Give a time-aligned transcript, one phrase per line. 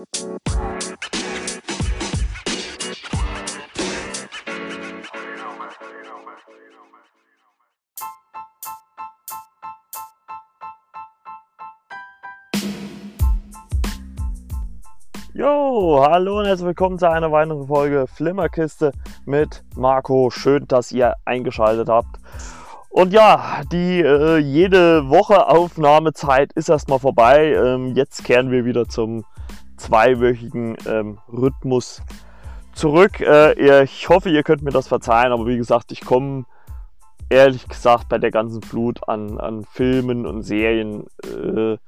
[0.00, 0.06] Jo,
[16.08, 18.92] hallo und herzlich willkommen zu einer weiteren Folge Flimmerkiste
[19.26, 20.30] mit Marco.
[20.30, 22.16] Schön, dass ihr eingeschaltet habt.
[22.88, 27.52] Und ja, die äh, jede Woche Aufnahmezeit ist erstmal vorbei.
[27.52, 29.26] Ähm, jetzt kehren wir wieder zum
[29.80, 32.02] zweiwöchigen ähm, Rhythmus
[32.72, 33.20] zurück.
[33.20, 36.44] Äh, ich hoffe, ihr könnt mir das verzeihen, aber wie gesagt, ich komme
[37.28, 41.06] ehrlich gesagt bei der ganzen Flut an, an Filmen und Serien.
[41.24, 41.78] Äh,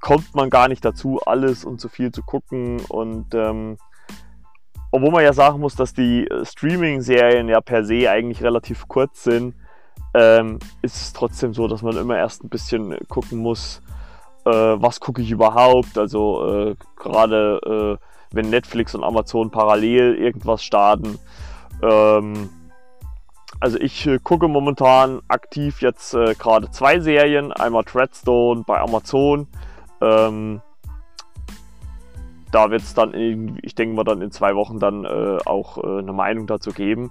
[0.00, 2.80] kommt man gar nicht dazu, alles und zu viel zu gucken.
[2.88, 3.78] Und ähm,
[4.90, 9.24] obwohl man ja sagen muss, dass die äh, Streaming-Serien ja per se eigentlich relativ kurz
[9.24, 9.54] sind,
[10.12, 13.80] ähm, ist es trotzdem so, dass man immer erst ein bisschen gucken muss,
[14.44, 15.98] äh, was gucke ich überhaupt.
[15.98, 21.18] Also äh, gerade äh, wenn Netflix und Amazon parallel irgendwas starten.
[21.82, 22.50] Ähm,
[23.60, 27.52] also ich äh, gucke momentan aktiv jetzt äh, gerade zwei Serien.
[27.52, 29.46] Einmal Treadstone bei Amazon
[30.00, 30.60] ähm,
[32.50, 35.76] da wird es dann, in, ich denke mal, dann in zwei Wochen dann äh, auch
[35.76, 37.10] eine Meinung dazu geben.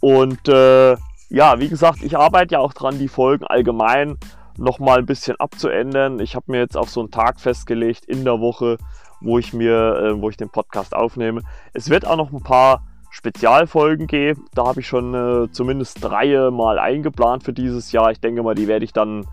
[0.00, 4.18] Und ja, wie gesagt, ich arbeite ja auch dran, die Folgen allgemein
[4.58, 6.20] nochmal ein bisschen abzuändern.
[6.20, 8.78] Ich habe mir jetzt auch so einen Tag festgelegt in der Woche,
[9.20, 11.42] wo ich mir, äh, wo ich den Podcast aufnehme.
[11.72, 14.46] Es wird auch noch ein paar Spezialfolgen geben.
[14.54, 18.10] Da habe ich schon äh, zumindest drei mal eingeplant für dieses Jahr.
[18.10, 19.26] Ich denke mal, die werde ich dann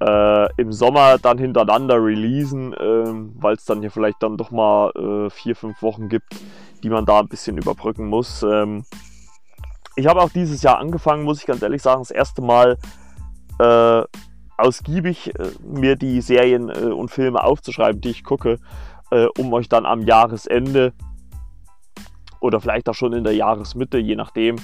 [0.00, 3.04] äh, im Sommer dann hintereinander releasen, äh,
[3.40, 6.34] weil es dann hier vielleicht dann doch mal äh, vier, fünf Wochen gibt,
[6.82, 8.42] die man da ein bisschen überbrücken muss.
[8.42, 8.84] Ähm,
[9.94, 12.76] ich habe auch dieses Jahr angefangen, muss ich ganz ehrlich sagen, das erste Mal
[13.58, 14.02] äh,
[14.56, 18.58] ausgiebig äh, mir die Serien äh, und Filme aufzuschreiben, die ich gucke,
[19.38, 20.92] um euch dann am Jahresende
[22.40, 24.56] oder vielleicht auch schon in der Jahresmitte, je nachdem,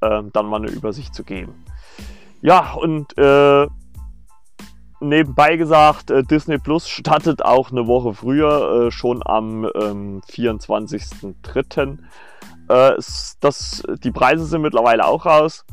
[0.00, 1.64] dann mal eine Übersicht zu geben.
[2.42, 3.68] Ja, und äh,
[5.00, 11.98] nebenbei gesagt, äh, Disney Plus startet auch eine Woche früher, äh, schon am ähm, 24.03.
[12.68, 12.94] Äh,
[13.40, 15.64] das, die Preise sind mittlerweile auch raus.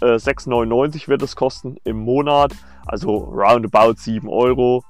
[0.00, 2.52] Äh, 6,99 wird es kosten im Monat,
[2.86, 4.84] also roundabout 7 Euro.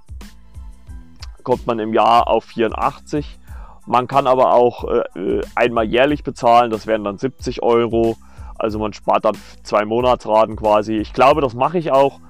[1.43, 3.39] Kommt man im Jahr auf 84.
[3.87, 8.17] Man kann aber auch äh, einmal jährlich bezahlen, das wären dann 70 Euro.
[8.59, 10.97] Also man spart dann zwei Monatsraten quasi.
[10.99, 12.21] Ich glaube, das mache ich auch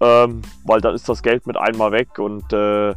[0.00, 2.94] ähm, weil dann ist das Geld mit einmal weg und äh,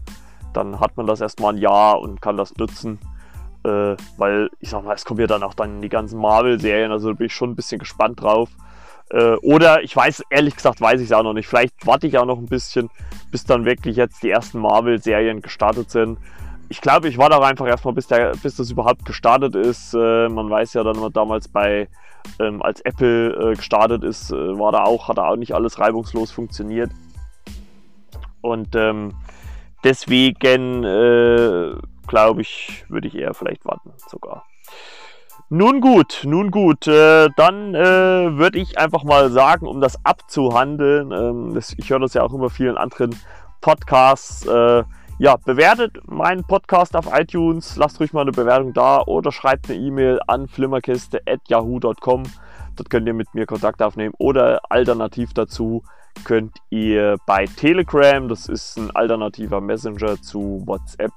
[0.53, 2.99] dann hat man das erstmal ein Jahr und kann das nutzen.
[3.65, 7.09] Äh, weil ich sag mal, es kommen ja dann auch dann die ganzen Marvel-Serien, also
[7.09, 8.49] da bin ich schon ein bisschen gespannt drauf.
[9.09, 11.47] Äh, oder ich weiß, ehrlich gesagt, weiß ich es auch noch nicht.
[11.47, 12.89] Vielleicht warte ich auch noch ein bisschen,
[13.31, 16.17] bis dann wirklich jetzt die ersten Marvel-Serien gestartet sind.
[16.69, 18.07] Ich glaube, ich warte auch einfach erstmal, bis,
[18.41, 19.93] bis das überhaupt gestartet ist.
[19.93, 21.87] Äh, man weiß ja dann damals bei
[22.39, 25.79] ähm, als Apple äh, gestartet ist, äh, war da auch, hat da auch nicht alles
[25.79, 26.91] reibungslos funktioniert.
[28.41, 29.13] Und ähm,
[29.83, 31.75] deswegen äh,
[32.07, 34.45] glaube ich, würde ich eher vielleicht warten sogar.
[35.49, 41.11] Nun gut, nun gut, äh, dann äh, würde ich einfach mal sagen, um das abzuhandeln,
[41.11, 43.15] ähm, das, ich höre das ja auch immer vielen anderen
[43.61, 44.83] Podcasts, äh,
[45.19, 49.79] ja, bewertet meinen Podcast auf iTunes, lasst ruhig mal eine Bewertung da oder schreibt eine
[49.79, 52.23] E-Mail an flimmerkiste.yahoo.com.
[52.75, 55.83] Dort könnt ihr mit mir Kontakt aufnehmen oder alternativ dazu
[56.23, 61.11] könnt ihr bei Telegram, das ist ein alternativer Messenger zu WhatsApp,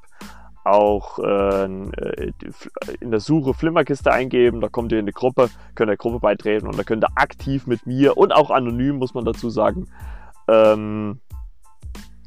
[0.67, 4.61] auch äh, in der Suche Flimmerkiste eingeben.
[4.61, 7.67] Da kommt ihr in eine Gruppe, könnt der Gruppe beitreten und da könnt ihr aktiv
[7.67, 9.89] mit mir und auch anonym, muss man dazu sagen,
[10.49, 11.21] ähm,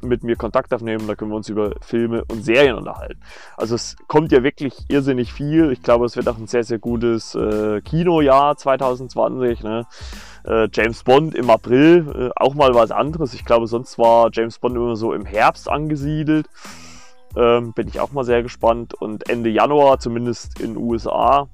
[0.02, 3.20] mit mir Kontakt aufnehmen, da können wir uns über Filme und Serien unterhalten.
[3.56, 5.70] Also es kommt ja wirklich irrsinnig viel.
[5.72, 9.62] Ich glaube, es wird auch ein sehr, sehr gutes äh, Kinojahr 2020.
[9.62, 9.86] Ne?
[10.44, 13.34] Äh, James Bond im April, äh, auch mal was anderes.
[13.34, 16.48] Ich glaube, sonst war James Bond immer so im Herbst angesiedelt.
[17.36, 18.94] Ähm, bin ich auch mal sehr gespannt.
[18.94, 21.48] Und Ende Januar, zumindest in den USA,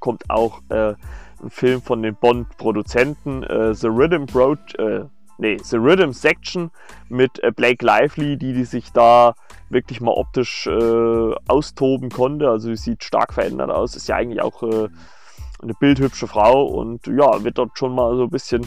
[0.00, 0.94] kommt auch äh,
[1.42, 5.04] ein Film von den Bond-Produzenten, äh, The Rhythm Project äh,
[5.38, 6.70] nee, The Rhythm Section
[7.08, 9.34] mit äh, Blake Lively, die, die sich da
[9.68, 12.48] wirklich mal optisch äh, austoben konnte.
[12.48, 13.96] Also sie sieht stark verändert aus.
[13.96, 18.30] Ist ja eigentlich auch eine bildhübsche Frau und ja, wird dort schon mal so ein
[18.30, 18.66] bisschen,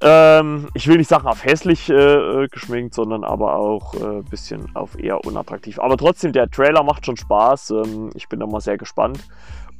[0.00, 4.22] ähm, ich will nicht sagen auf hässlich äh, äh, geschminkt, sondern aber auch ein äh,
[4.22, 5.80] bisschen auf eher unattraktiv.
[5.80, 7.70] Aber trotzdem, der Trailer macht schon Spaß.
[7.70, 9.18] Ähm, ich bin da mal sehr gespannt.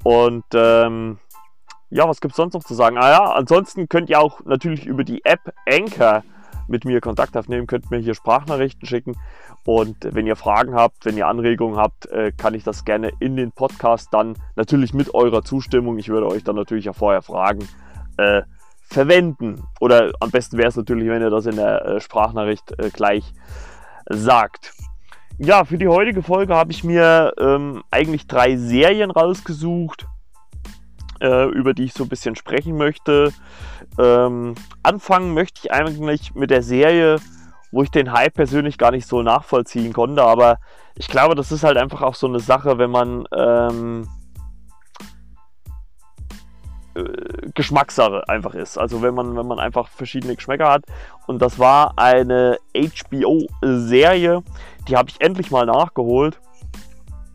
[0.02, 1.18] Und ähm,
[1.90, 2.98] ja, was gibt es sonst noch zu sagen?
[2.98, 6.24] Ah ja, ansonsten könnt ihr auch natürlich über die App Anchor
[6.66, 9.16] mit mir Kontakt aufnehmen, könnt mir hier Sprachnachrichten schicken.
[9.64, 13.36] Und wenn ihr Fragen habt, wenn ihr Anregungen habt, äh, kann ich das gerne in
[13.36, 17.68] den Podcast dann natürlich mit eurer Zustimmung, ich würde euch dann natürlich auch vorher fragen,
[18.16, 18.42] äh,
[18.88, 19.62] verwenden.
[19.80, 23.32] Oder am besten wäre es natürlich, wenn ihr das in der äh, Sprachnachricht äh, gleich
[24.08, 24.72] sagt.
[25.38, 30.06] Ja, für die heutige Folge habe ich mir ähm, eigentlich drei Serien rausgesucht,
[31.20, 33.32] äh, über die ich so ein bisschen sprechen möchte.
[33.98, 37.16] Ähm, anfangen möchte ich eigentlich mit der Serie,
[37.70, 40.58] wo ich den Hype persönlich gar nicht so nachvollziehen konnte, aber
[40.96, 44.17] ich glaube, das ist halt einfach auch so eine Sache, wenn man ähm, äh,
[47.54, 48.78] Geschmackssache einfach ist.
[48.78, 50.84] Also wenn man, wenn man einfach verschiedene Geschmäcker hat.
[51.26, 54.42] Und das war eine HBO-Serie,
[54.88, 56.40] die habe ich endlich mal nachgeholt.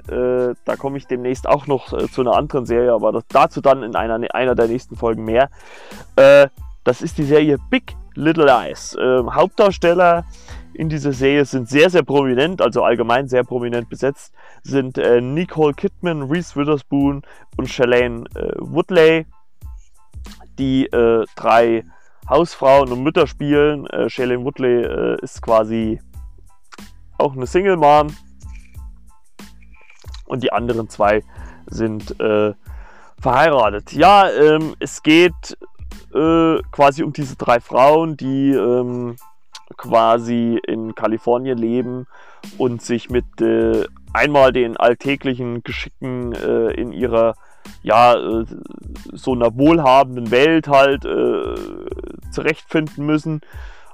[0.07, 3.61] Äh, da komme ich demnächst auch noch äh, zu einer anderen Serie, aber das, dazu
[3.61, 5.49] dann in einer, einer der nächsten Folgen mehr.
[6.17, 6.47] Äh,
[6.83, 8.97] das ist die Serie Big Little Eyes.
[8.99, 10.25] Ähm, Hauptdarsteller
[10.73, 14.33] in dieser Serie sind sehr, sehr prominent, also allgemein sehr prominent besetzt,
[14.63, 17.21] sind äh, Nicole Kidman, Reese Witherspoon
[17.57, 19.25] und Shalane äh, Woodley
[20.57, 21.85] die äh, drei
[22.29, 23.87] Hausfrauen und Mütter spielen.
[23.87, 25.99] Äh, Shailene Woodley äh, ist quasi
[27.17, 28.07] auch eine Single Mom.
[30.25, 31.23] Und die anderen zwei
[31.67, 32.53] sind äh,
[33.19, 33.93] verheiratet.
[33.93, 35.57] Ja, ähm, es geht
[36.13, 39.15] äh, quasi um diese drei Frauen, die ähm,
[39.77, 42.07] quasi in Kalifornien leben
[42.57, 47.35] und sich mit äh, einmal den alltäglichen Geschicken äh, in ihrer
[47.81, 48.45] ja, äh,
[49.11, 51.55] so einer wohlhabenden Welt halt äh,
[52.31, 53.41] zurechtfinden müssen.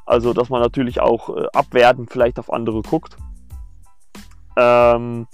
[0.06, 3.18] Also, dass man natürlich auch äh, abwertend vielleicht auf andere guckt.
[4.57, 5.27] Ähm,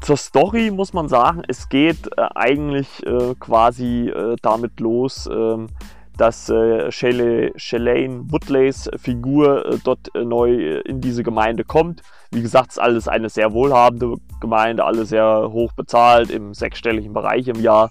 [0.00, 5.68] zur Story muss man sagen, es geht äh, eigentlich äh, quasi äh, damit los, ähm,
[6.16, 12.02] dass äh, Shalane Woodleys Figur äh, dort äh, neu in diese Gemeinde kommt.
[12.30, 17.12] Wie gesagt, es ist alles eine sehr wohlhabende Gemeinde, alle sehr hoch bezahlt, im sechsstelligen
[17.12, 17.90] Bereich im Jahr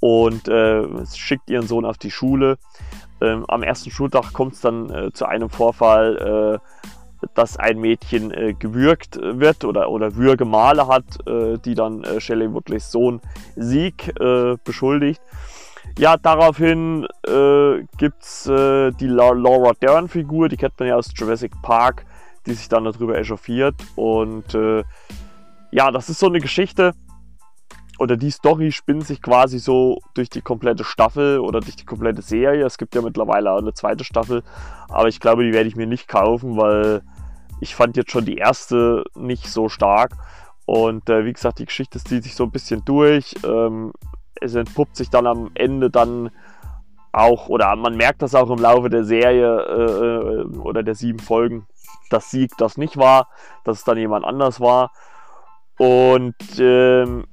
[0.00, 0.84] und äh,
[1.14, 2.58] schickt ihren Sohn auf die Schule.
[3.20, 8.30] Ähm, am ersten Schultag kommt es dann äh, zu einem Vorfall, äh, dass ein Mädchen
[8.30, 11.04] äh, gewürgt wird oder, oder Würgemale hat,
[11.64, 13.20] die dann äh, Shelley Woodleys Sohn
[13.56, 14.14] Sieg
[14.64, 15.20] beschuldigt.
[15.98, 21.50] Ja, daraufhin äh, gibt es äh, die Laura Dern-Figur, die kennt man ja aus Jurassic
[21.60, 22.06] Park,
[22.46, 23.74] die sich dann darüber echauffiert.
[23.96, 24.84] Und äh,
[25.72, 26.94] ja, das ist so eine Geschichte,
[27.98, 32.22] oder die Story spinnt sich quasi so durch die komplette Staffel oder durch die komplette
[32.22, 32.64] Serie.
[32.64, 34.44] Es gibt ja mittlerweile auch eine zweite Staffel,
[34.88, 37.02] aber ich glaube, die werde ich mir nicht kaufen, weil
[37.60, 40.12] ich fand jetzt schon die erste nicht so stark.
[40.64, 43.34] Und äh, wie gesagt, die Geschichte zieht sich so ein bisschen durch.
[43.44, 43.92] Ähm,
[44.40, 46.30] es entpuppt sich dann am Ende dann
[47.12, 51.18] auch, oder man merkt das auch im Laufe der Serie äh, äh, oder der sieben
[51.18, 51.66] Folgen,
[52.10, 53.28] dass Sieg das nicht war,
[53.64, 54.92] dass es dann jemand anders war.
[55.78, 57.26] Und ähm,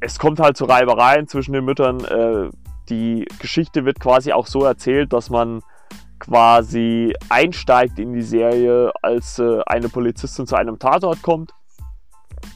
[0.00, 2.04] es kommt halt zu Reibereien zwischen den Müttern.
[2.04, 2.50] Äh,
[2.88, 5.62] die Geschichte wird quasi auch so erzählt, dass man
[6.18, 11.52] quasi einsteigt in die Serie, als äh, eine Polizistin zu einem Tatort kommt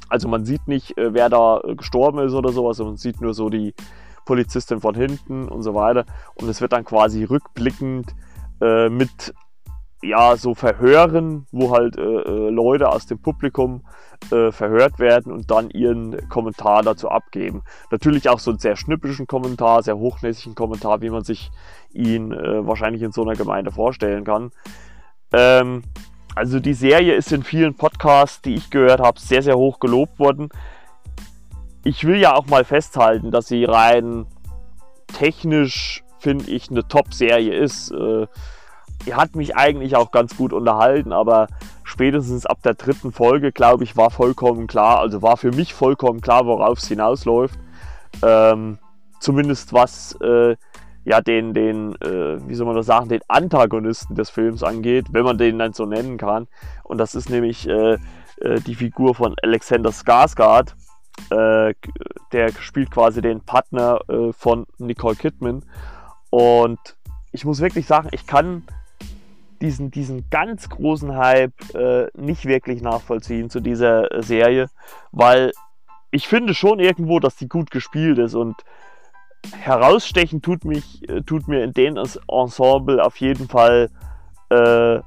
[0.08, 3.34] also man sieht nicht, äh, wer da äh, gestorben ist oder sowas, man sieht nur
[3.34, 3.74] so die
[4.26, 6.04] Polizistin von hinten und so weiter.
[6.34, 8.14] Und es wird dann quasi rückblickend
[8.60, 9.34] äh, mit
[10.02, 13.82] ja, so Verhören, wo halt äh, äh Leute aus dem Publikum
[14.30, 17.62] äh, verhört werden und dann ihren Kommentar dazu abgeben.
[17.90, 21.50] Natürlich auch so einen sehr schnippischen Kommentar, sehr hochnäsigen Kommentar, wie man sich
[21.92, 24.52] ihn wahrscheinlich in so einer Gemeinde vorstellen kann.
[25.32, 25.82] Ähm,
[26.34, 30.18] also die Serie ist in vielen Podcasts, die ich gehört habe, sehr, sehr hoch gelobt
[30.18, 30.48] worden.
[31.84, 34.26] Ich will ja auch mal festhalten, dass sie rein
[35.12, 37.90] technisch, finde ich, eine Top-Serie ist.
[37.90, 38.26] Äh,
[39.06, 41.48] die hat mich eigentlich auch ganz gut unterhalten, aber
[41.84, 46.20] spätestens ab der dritten Folge, glaube ich, war vollkommen klar, also war für mich vollkommen
[46.20, 47.58] klar, worauf es hinausläuft.
[48.22, 48.78] Ähm,
[49.18, 50.56] zumindest was äh,
[51.04, 55.24] ja, den, den äh, wie soll man das sagen, den Antagonisten des Films angeht, wenn
[55.24, 56.46] man den dann so nennen kann.
[56.84, 57.98] Und das ist nämlich äh,
[58.40, 60.74] äh, die Figur von Alexander Skarsgård.
[61.30, 61.74] Äh,
[62.32, 65.64] der spielt quasi den Partner äh, von Nicole Kidman.
[66.30, 66.78] Und
[67.32, 68.64] ich muss wirklich sagen, ich kann
[69.60, 74.68] diesen, diesen ganz großen Hype äh, nicht wirklich nachvollziehen zu dieser Serie,
[75.12, 75.52] weil
[76.10, 78.56] ich finde schon irgendwo, dass die gut gespielt ist und
[79.52, 83.90] herausstechen tut, mich, äh, tut mir in dem Ensemble auf jeden Fall
[84.50, 85.00] äh,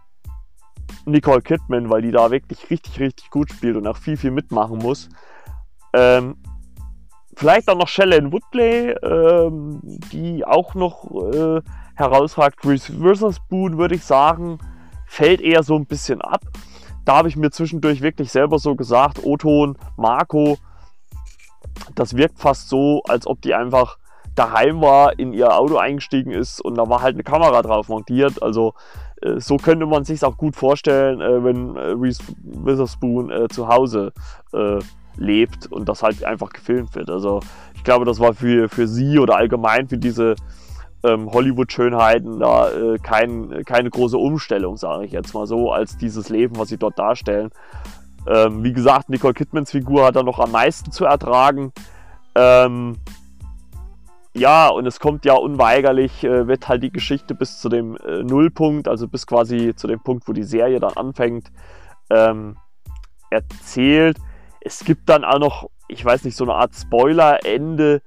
[1.05, 4.77] Nicole Kidman, weil die da wirklich richtig, richtig gut spielt und auch viel, viel mitmachen
[4.79, 5.09] muss.
[5.93, 6.37] Ähm,
[7.35, 9.79] vielleicht auch noch Shelley Woodley, ähm,
[10.11, 11.61] die auch noch äh,
[11.95, 12.65] herausragt.
[12.65, 14.59] Reese Witherspoon würde ich sagen,
[15.07, 16.41] fällt eher so ein bisschen ab.
[17.05, 20.57] Da habe ich mir zwischendurch wirklich selber so gesagt, Oton, Marco,
[21.95, 23.97] das wirkt fast so, als ob die einfach
[24.35, 28.41] daheim war, in ihr Auto eingestiegen ist und da war halt eine Kamera drauf montiert.
[28.41, 28.73] Also
[29.21, 33.67] äh, so könnte man sich auch gut vorstellen, äh, wenn äh, Reese Witherspoon äh, zu
[33.67, 34.13] Hause
[34.53, 34.79] äh,
[35.17, 37.09] lebt und das halt einfach gefilmt wird.
[37.09, 37.41] Also
[37.75, 40.35] ich glaube, das war für, für sie oder allgemein für diese
[41.03, 46.29] ähm, Hollywood-Schönheiten da äh, kein, keine große Umstellung, sage ich jetzt mal so, als dieses
[46.29, 47.49] Leben, was sie dort darstellen.
[48.25, 51.73] Ähm, wie gesagt, Nicole Kidmans Figur hat da noch am meisten zu ertragen.
[52.35, 52.97] Ähm,
[54.35, 58.23] ja, und es kommt ja unweigerlich, äh, wird halt die Geschichte bis zu dem äh,
[58.23, 61.51] Nullpunkt, also bis quasi zu dem Punkt, wo die Serie dann anfängt,
[62.09, 62.57] ähm,
[63.29, 64.17] erzählt.
[64.61, 68.01] Es gibt dann auch noch, ich weiß nicht, so eine Art Spoiler-Ende,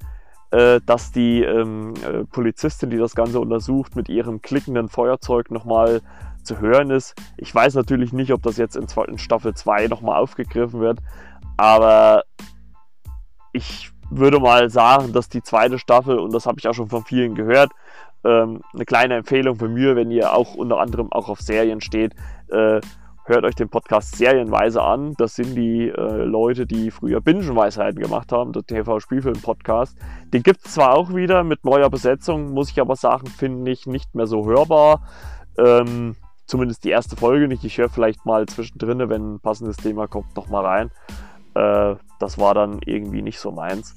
[0.50, 6.00] äh, dass die ähm, äh, Polizistin, die das Ganze untersucht, mit ihrem klickenden Feuerzeug nochmal
[6.42, 7.14] zu hören ist.
[7.36, 11.00] Ich weiß natürlich nicht, ob das jetzt in, in Staffel 2 nochmal aufgegriffen wird,
[11.56, 12.24] aber
[13.52, 17.04] ich würde mal sagen, dass die zweite Staffel, und das habe ich auch schon von
[17.04, 17.70] vielen gehört,
[18.24, 22.14] ähm, eine kleine Empfehlung für mir, wenn ihr auch unter anderem auch auf Serien steht,
[22.48, 22.80] äh,
[23.26, 25.14] hört euch den Podcast serienweise an.
[25.18, 29.96] Das sind die äh, Leute, die früher Bingenweisheiten gemacht haben, der TV-Spielfilm-Podcast.
[30.32, 33.86] Den gibt es zwar auch wieder mit neuer Besetzung, muss ich aber sagen, finde ich
[33.86, 35.02] nicht mehr so hörbar.
[35.58, 37.64] Ähm, zumindest die erste Folge nicht.
[37.64, 40.90] Ich höre vielleicht mal zwischendrin, wenn ein passendes Thema kommt, noch mal rein.
[41.56, 43.94] Äh, das war dann irgendwie nicht so meins.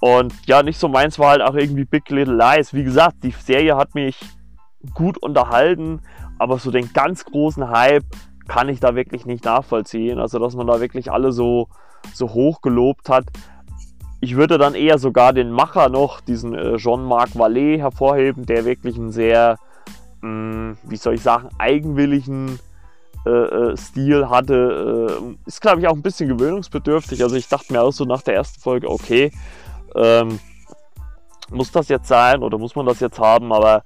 [0.00, 2.74] Und ja, nicht so meins war halt auch irgendwie Big Little Lies.
[2.74, 4.18] Wie gesagt, die Serie hat mich
[4.94, 6.00] gut unterhalten,
[6.38, 8.04] aber so den ganz großen Hype
[8.46, 10.20] kann ich da wirklich nicht nachvollziehen.
[10.20, 11.68] Also, dass man da wirklich alle so,
[12.12, 13.24] so hoch gelobt hat.
[14.20, 18.96] Ich würde dann eher sogar den Macher noch, diesen äh, Jean-Marc Vallée, hervorheben, der wirklich
[18.96, 19.58] einen sehr,
[20.20, 22.58] mm, wie soll ich sagen, eigenwilligen
[23.26, 27.22] äh, äh, Stil hatte, äh, ist glaube ich auch ein bisschen gewöhnungsbedürftig.
[27.22, 29.32] Also ich dachte mir auch so nach der ersten Folge, okay,
[29.94, 30.38] ähm,
[31.50, 33.82] muss das jetzt sein oder muss man das jetzt haben, aber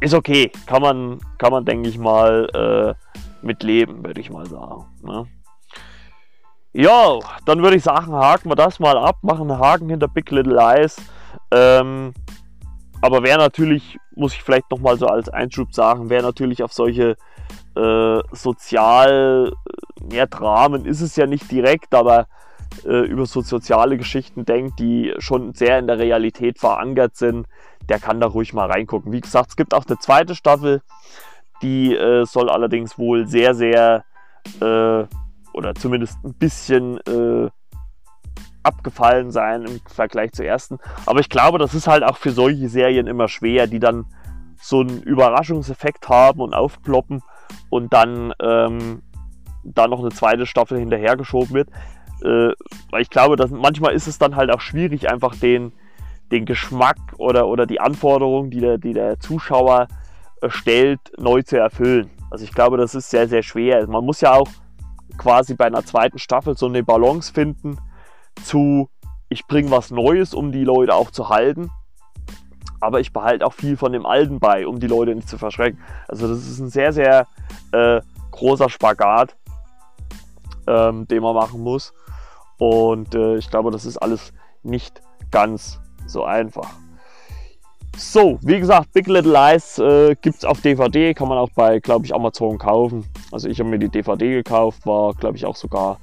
[0.00, 4.46] ist okay, kann man, kann man denke ich mal äh, mit leben, würde ich mal
[4.46, 4.86] sagen.
[5.02, 5.26] Ne?
[6.72, 10.30] Ja, dann würde ich sagen, haken wir das mal ab, machen einen Haken hinter Big
[10.30, 10.96] Little Lies.
[11.50, 12.12] Ähm,
[13.00, 17.16] aber wer natürlich, muss ich vielleicht nochmal so als Einschub sagen, wer natürlich auf solche
[17.76, 19.52] äh, sozial,
[20.10, 22.26] ja, Dramen ist es ja nicht direkt, aber
[22.84, 27.46] äh, über so soziale Geschichten denkt, die schon sehr in der Realität verankert sind,
[27.88, 29.12] der kann da ruhig mal reingucken.
[29.12, 30.82] Wie gesagt, es gibt auch eine zweite Staffel,
[31.62, 34.04] die äh, soll allerdings wohl sehr, sehr
[34.60, 35.04] äh,
[35.52, 37.50] oder zumindest ein bisschen äh,
[38.62, 40.78] abgefallen sein im Vergleich zur ersten.
[41.06, 44.06] Aber ich glaube, das ist halt auch für solche Serien immer schwer, die dann
[44.60, 47.22] so einen Überraschungseffekt haben und aufploppen
[47.70, 49.02] und dann ähm,
[49.64, 51.68] da noch eine zweite Staffel hinterhergeschoben wird.
[52.22, 52.52] Äh,
[52.90, 55.72] weil ich glaube, dass manchmal ist es dann halt auch schwierig, einfach den,
[56.32, 59.88] den Geschmack oder, oder die Anforderungen, die der, die der Zuschauer
[60.40, 62.10] äh, stellt, neu zu erfüllen.
[62.30, 63.86] Also ich glaube, das ist sehr, sehr schwer.
[63.88, 64.48] Man muss ja auch
[65.16, 67.78] quasi bei einer zweiten Staffel so eine Balance finden
[68.44, 68.88] zu,
[69.28, 71.70] ich bringe was Neues, um die Leute auch zu halten
[72.80, 75.80] aber ich behalte auch viel von dem Alten bei, um die Leute nicht zu verschrecken.
[76.06, 77.26] Also das ist ein sehr, sehr
[77.72, 79.36] äh, großer Spagat,
[80.66, 81.92] ähm, den man machen muss.
[82.58, 84.32] Und äh, ich glaube, das ist alles
[84.62, 86.70] nicht ganz so einfach.
[87.96, 91.80] So, wie gesagt, Big Little Lies äh, gibt es auf DVD, kann man auch bei,
[91.80, 93.04] glaube ich, Amazon kaufen.
[93.32, 95.98] Also ich habe mir die DVD gekauft, war, glaube ich, auch sogar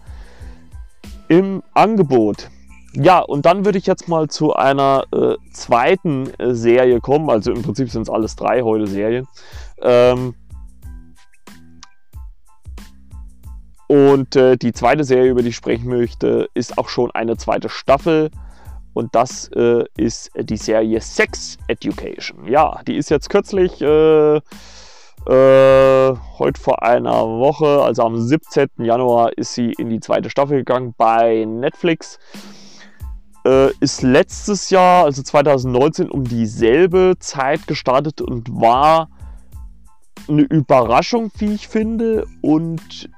[1.29, 2.50] im Angebot.
[2.95, 7.29] Ja, und dann würde ich jetzt mal zu einer äh, zweiten äh, Serie kommen.
[7.29, 9.27] Also im Prinzip sind es alles drei heute Serien.
[9.81, 10.33] Ähm
[13.87, 17.67] und äh, die zweite Serie, über die ich sprechen möchte, ist auch schon eine zweite
[17.67, 18.31] Staffel.
[18.93, 22.47] Und das äh, ist die Serie Sex Education.
[22.47, 28.69] Ja, die ist jetzt kürzlich, äh, äh, heute vor einer Woche, also am 17.
[28.77, 32.19] Januar, ist sie in die zweite Staffel gegangen bei Netflix.
[33.45, 39.07] Äh, ist letztes Jahr, also 2019, um dieselbe Zeit gestartet und war
[40.27, 42.25] eine Überraschung, wie ich finde.
[42.41, 43.09] Und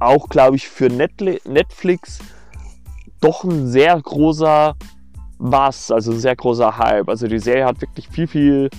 [0.00, 2.20] auch, glaube ich, für Netflix
[3.20, 4.74] doch ein sehr großer
[5.38, 7.08] Was, also ein sehr großer Hype.
[7.10, 8.70] Also die Serie hat wirklich viel, viel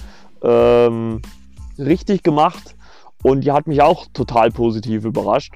[0.42, 1.22] ähm,
[1.78, 2.76] richtig gemacht
[3.24, 5.54] und die hat mich auch total positiv überrascht.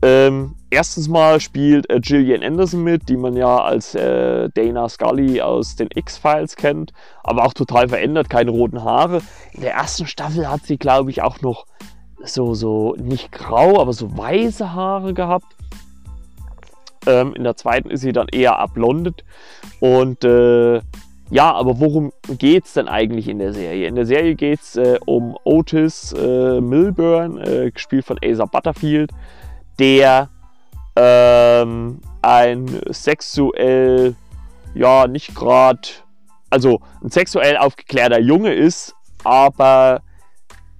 [0.00, 5.40] Ähm, erstens mal spielt äh, Gillian Anderson mit, die man ja als äh, Dana Scully
[5.40, 6.92] aus den X-Files kennt,
[7.24, 9.22] aber auch total verändert, keine roten Haare.
[9.52, 11.66] In der ersten Staffel hat sie, glaube ich, auch noch
[12.22, 15.56] so, so nicht grau, aber so weiße Haare gehabt.
[17.06, 19.24] Ähm, in der zweiten ist sie dann eher ablondet.
[19.80, 20.80] Und äh,
[21.30, 23.86] ja, aber worum geht es denn eigentlich in der Serie?
[23.86, 29.10] In der Serie geht es äh, um Otis äh, Milburn, äh, gespielt von Asa Butterfield,
[29.78, 30.28] der
[30.96, 34.16] ähm, ein sexuell,
[34.74, 35.80] ja, nicht gerade,
[36.50, 38.94] also ein sexuell aufgeklärter Junge ist,
[39.24, 40.02] aber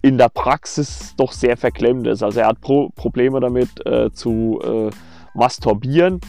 [0.03, 2.23] in der Praxis doch sehr verklemmt ist.
[2.23, 4.91] Also er hat Pro Probleme damit äh, zu äh,
[5.35, 6.21] masturbieren.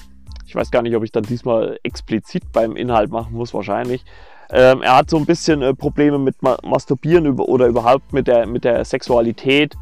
[0.46, 4.04] Ich weiß gar nicht, ob ich dann diesmal explizit beim Inhalt machen muss, wahrscheinlich.
[4.52, 8.28] Ähm, er hat so ein bisschen äh, Probleme mit Ma Masturbieren über oder überhaupt mit
[8.28, 9.76] der, mit der Sexualität.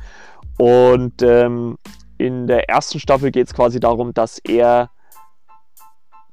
[0.57, 1.77] Und ähm,
[2.17, 4.89] in der ersten Staffel geht es quasi darum, dass er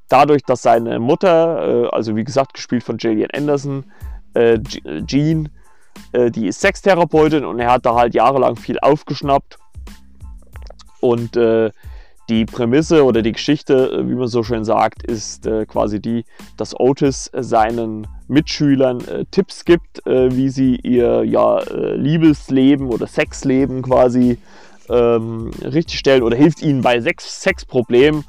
[0.08, 3.84] dadurch, dass seine Mutter, äh, also wie gesagt, gespielt von Gillian Anderson,
[4.34, 4.58] äh,
[5.06, 5.48] Jean,
[6.12, 9.58] äh, die ist Sextherapeutin und er hat da halt jahrelang viel aufgeschnappt.
[11.00, 11.70] Und äh,
[12.28, 16.24] die Prämisse oder die Geschichte, äh, wie man so schön sagt, ist äh, quasi die,
[16.56, 23.06] dass Otis seinen Mitschülern äh, Tipps gibt, äh, wie sie ihr ja, äh, Liebesleben oder
[23.06, 24.38] Sexleben quasi
[24.88, 28.24] ähm, richtigstellen oder hilft ihnen bei Sex Sexproblemen.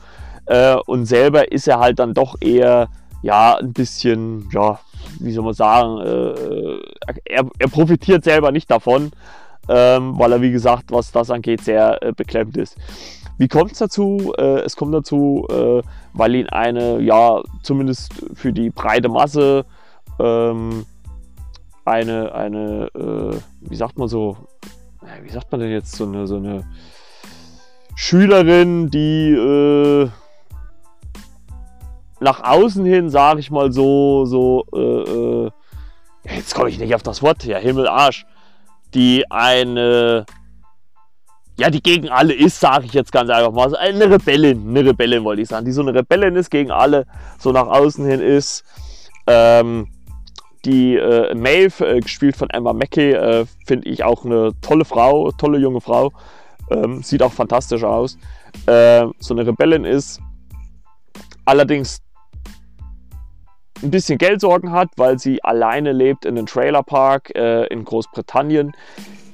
[0.45, 2.89] Äh, und selber ist er halt dann doch eher
[3.21, 4.79] ja, ein bisschen, ja,
[5.19, 5.99] wie soll man sagen,
[7.25, 9.11] er, er profitiert selber nicht davon,
[9.67, 12.77] ähm, weil er, wie gesagt, was das angeht, sehr beklemmt ist.
[13.37, 14.33] Wie kommt es dazu?
[14.37, 15.81] Äh, es kommt dazu, äh,
[16.13, 19.65] weil ihn eine, ja, zumindest für die breite Masse,
[20.19, 20.85] ähm,
[21.83, 24.37] eine, eine äh, wie sagt man so,
[25.23, 26.63] wie sagt man denn jetzt, so eine, so eine
[27.95, 30.09] Schülerin, die äh,
[32.19, 35.51] nach außen hin, sage ich mal so, so, äh, äh,
[36.35, 38.25] jetzt komme ich nicht auf das Wort, ja, Himmel, Arsch,
[38.93, 40.25] die eine
[41.57, 43.73] ja, die gegen alle ist, sage ich jetzt ganz einfach mal.
[43.77, 47.05] Eine Rebellin, eine Rebellin wollte ich sagen, die so eine Rebellin ist, gegen alle
[47.39, 48.65] so nach außen hin ist.
[49.25, 49.87] Ähm,
[50.65, 55.31] die äh, Maeve, äh, gespielt von Emma Mackey, äh, finde ich auch eine tolle Frau,
[55.31, 56.11] tolle junge Frau.
[56.71, 58.17] Ähm, sieht auch fantastisch aus.
[58.67, 60.19] Ähm, so eine Rebellin ist,
[61.45, 62.01] allerdings
[63.83, 68.73] ein bisschen Geldsorgen hat, weil sie alleine lebt in einem Trailerpark äh, in Großbritannien.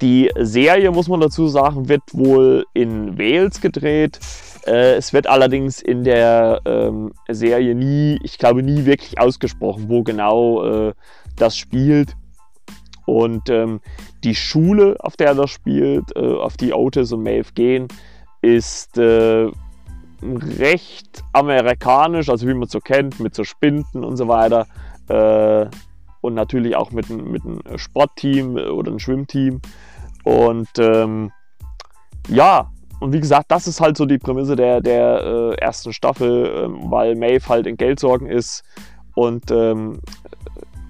[0.01, 4.19] Die Serie, muss man dazu sagen, wird wohl in Wales gedreht.
[4.65, 10.03] Äh, es wird allerdings in der ähm, Serie nie, ich glaube, nie wirklich ausgesprochen, wo
[10.03, 10.93] genau äh,
[11.35, 12.15] das spielt.
[13.05, 13.81] Und ähm,
[14.23, 17.87] die Schule, auf der das spielt, äh, auf die Otis und Maeve gehen,
[18.41, 19.49] ist äh,
[20.23, 24.67] recht amerikanisch, also wie man es so kennt, mit so Spinden und so weiter.
[25.07, 25.67] Äh,
[26.21, 29.59] und natürlich auch mit, mit einem Sportteam oder einem Schwimmteam.
[30.23, 31.31] Und ähm,
[32.27, 36.65] ja, und wie gesagt, das ist halt so die Prämisse der, der äh, ersten Staffel,
[36.65, 38.63] ähm, weil Maeve halt in Geldsorgen ist
[39.15, 39.99] und ähm,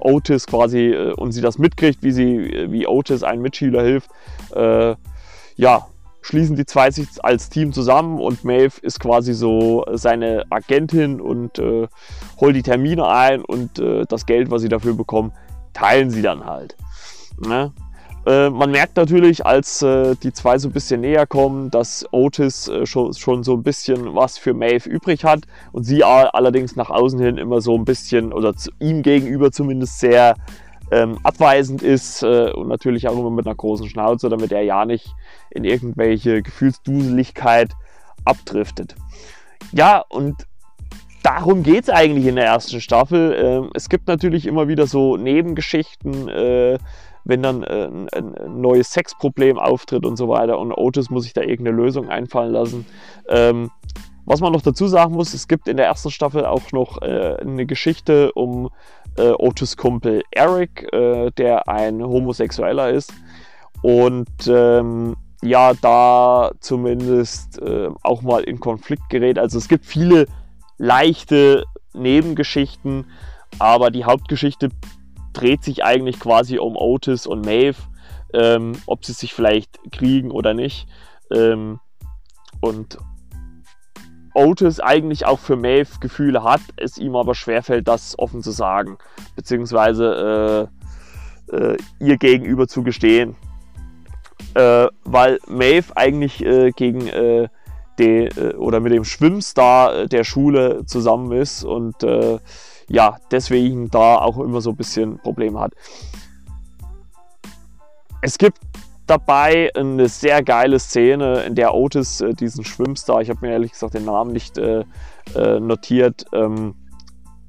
[0.02, 4.10] Otis quasi äh, und sie das mitkriegt, wie sie, wie Otis einem Mitschüler hilft.
[4.54, 4.96] Äh,
[5.56, 5.88] ja,
[6.22, 11.60] schließen die zwei sich als Team zusammen und Maeve ist quasi so seine Agentin und
[11.60, 11.88] äh,
[12.40, 15.34] holt die Termine ein und äh, das Geld, was sie dafür bekommen,
[15.74, 16.76] teilen sie dann halt.
[17.40, 17.74] Ne?
[18.26, 22.68] Äh, man merkt natürlich, als äh, die zwei so ein bisschen näher kommen, dass Otis
[22.68, 26.92] äh, schon, schon, so ein bisschen was für Maeve übrig hat und sie allerdings nach
[26.92, 30.36] außen hin immer so ein bisschen oder ihm gegenüber zumindest sehr
[30.92, 34.86] ähm, abweisend ist äh, und natürlich auch immer mit einer großen Schnauze, damit er ja
[34.86, 35.16] nicht
[35.50, 37.72] in irgendwelche Gefühlsduseligkeit
[38.26, 38.96] abdriftet.
[39.72, 40.36] Ja, und
[41.24, 43.34] darum geht es eigentlich in der ersten Staffel.
[43.34, 46.78] Ähm, es gibt natürlich immer wieder so Nebengeschichten äh,
[47.24, 51.34] wenn dann äh, ein, ein, neues Sexproblem auftritt und so weiter und Otis muss sich
[51.34, 52.86] da irgendeine Lösung einfallen lassen.
[53.28, 53.72] Ähm,
[54.26, 57.38] was man noch dazu sagen muss, es gibt in der ersten Staffel auch noch äh,
[57.42, 58.70] eine Geschichte um
[59.18, 63.14] äh, Otis Kumpel Eric, äh, der ein Homosexueller ist
[63.82, 69.40] und ähm, ja, da zumindest äh, auch mal in Konflikt gerät.
[69.40, 70.28] Also es gibt viele
[70.78, 73.06] leichte Nebengeschichten,
[73.60, 74.70] aber die Hauptgeschichte
[75.34, 77.78] dreht sich eigentlich quasi um Otis und Maeve,
[78.34, 80.88] ähm, ob sie sich vielleicht kriegen oder nicht.
[81.34, 81.80] Ähm,
[82.60, 82.98] und
[84.34, 88.98] Otis eigentlich auch für Maeve Gefühle hat, es ihm aber schwerfällt, das offen zu sagen,
[89.36, 90.70] beziehungsweise
[91.52, 93.36] äh, äh, ihr gegenüber zu gestehen.
[94.54, 97.48] Äh, weil Maeve eigentlich äh, gegen äh,
[98.00, 101.96] de, äh, oder mit dem Schwimmstar der Schule zusammen ist und
[102.92, 105.74] ja, deswegen da auch immer so ein bisschen Probleme hat.
[108.22, 108.60] Es gibt
[109.08, 113.72] dabei eine sehr geile Szene, in der Otis äh, diesen Schwimmstar, ich habe mir ehrlich
[113.72, 114.84] gesagt den Namen nicht äh,
[115.36, 116.76] äh, notiert, ähm,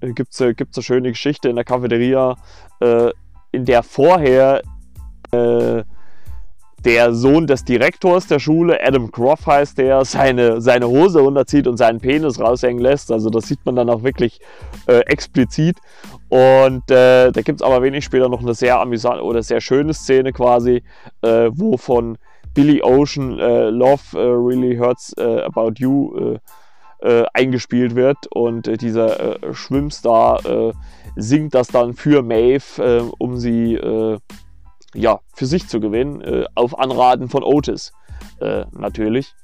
[0.00, 2.36] gibt es äh, gibt's eine schöne Geschichte in der Cafeteria,
[2.80, 3.10] äh,
[3.50, 4.62] in der vorher
[5.32, 5.84] äh,
[6.84, 11.76] der Sohn des Direktors der Schule, Adam Croft heißt der, seine, seine Hose runterzieht und
[11.76, 13.12] seinen Penis raushängen lässt.
[13.12, 14.40] Also das sieht man dann auch wirklich
[14.86, 15.78] äh, explizit.
[16.28, 19.94] Und äh, da gibt es aber wenig später noch eine sehr amüsante oder sehr schöne
[19.94, 20.82] Szene quasi,
[21.22, 22.18] äh, wo von
[22.54, 26.38] Billy Ocean äh, Love äh, Really Hurts äh, About You
[27.34, 28.28] eingespielt wird.
[28.30, 30.72] Und dieser Schwimmstar
[31.16, 33.76] singt das dann für Maeve, um sie
[34.94, 37.92] ja, für sich zu gewinnen, äh, auf Anraten von Otis
[38.40, 39.34] äh, natürlich.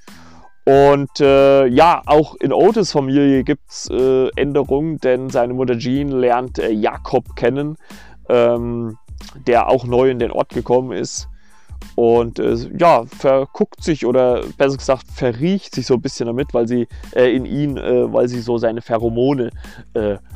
[0.65, 6.11] Und äh, ja, auch in Otis Familie gibt es äh, Änderungen, denn seine Mutter Jean
[6.11, 7.77] lernt äh, Jakob kennen,
[8.29, 8.99] ähm,
[9.47, 11.29] der auch neu in den Ort gekommen ist.
[11.95, 16.69] Und äh, ja, verguckt sich oder besser gesagt verriecht sich so ein bisschen damit, weil
[16.69, 19.51] sie in ihn, weil sie so seine Pheromone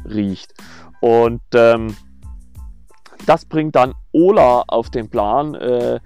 [0.04, 0.54] riecht.
[1.00, 1.96] Und ähm,
[3.26, 6.00] das bringt dann Ola auf den Plan, äh,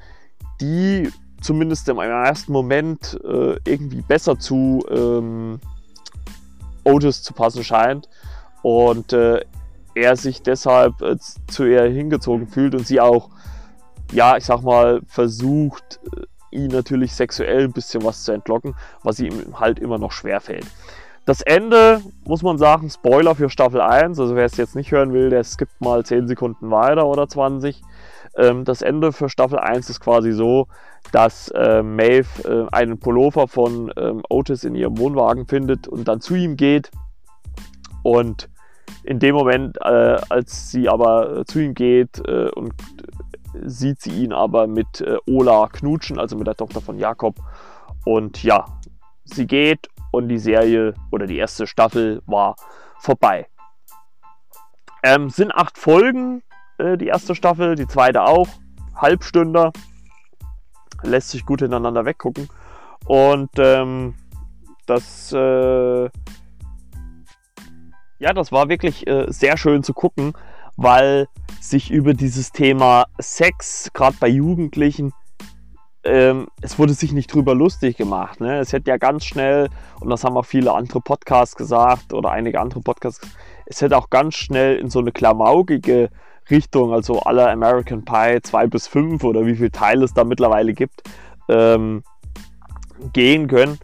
[0.60, 5.60] die zumindest im ersten Moment äh, irgendwie besser zu ähm,
[6.84, 8.08] Otis zu passen scheint
[8.62, 9.44] und äh,
[9.94, 11.16] er sich deshalb äh,
[11.48, 13.30] zu ihr hingezogen fühlt und sie auch,
[14.12, 19.18] ja, ich sag mal, versucht, äh, ihn natürlich sexuell ein bisschen was zu entlocken, was
[19.20, 20.66] ihm halt immer noch schwer fällt.
[21.26, 24.20] Das Ende, muss man sagen, Spoiler für Staffel 1.
[24.20, 27.82] Also wer es jetzt nicht hören will, der skippt mal 10 Sekunden weiter oder 20.
[28.36, 30.68] Ähm, das Ende für Staffel 1 ist quasi so,
[31.12, 36.20] dass äh, Maeve äh, einen Pullover von ähm, Otis in ihrem Wohnwagen findet und dann
[36.20, 36.90] zu ihm geht.
[38.02, 38.48] Und
[39.02, 42.74] in dem Moment, äh, als sie aber zu ihm geht äh, und
[43.64, 47.36] sieht sie ihn aber mit äh, Ola knutschen, also mit der Tochter von Jakob.
[48.04, 48.64] Und ja,
[49.24, 52.56] sie geht und die Serie oder die erste Staffel war
[52.98, 53.48] vorbei.
[55.02, 56.42] Ähm, sind acht Folgen,
[56.78, 58.48] äh, die erste Staffel, die zweite auch,
[58.94, 59.72] Halbstünder,
[61.02, 62.48] lässt sich gut hintereinander weggucken.
[63.04, 64.14] Und ähm,
[64.86, 66.04] das, äh,
[68.18, 70.32] ja, das war wirklich äh, sehr schön zu gucken,
[70.76, 71.28] weil
[71.60, 75.12] sich über dieses Thema Sex, gerade bei Jugendlichen,
[76.04, 78.40] ähm, es wurde sich nicht drüber lustig gemacht.
[78.40, 78.58] Ne?
[78.58, 79.68] Es hätte ja ganz schnell,
[80.00, 83.20] und das haben auch viele andere Podcasts gesagt oder einige andere Podcasts,
[83.66, 86.10] es hätte auch ganz schnell in so eine klamaukige
[86.50, 90.74] Richtung, also aller American Pie 2 bis 5 oder wie viele Teile es da mittlerweile
[90.74, 91.02] gibt,
[91.48, 92.02] ähm,
[93.12, 93.78] gehen können.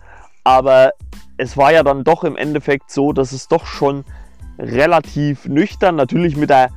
[0.45, 0.93] Aber
[1.37, 4.05] es war ja dann doch im Endeffekt so, dass es doch schon
[4.59, 6.71] relativ nüchtern, natürlich mit der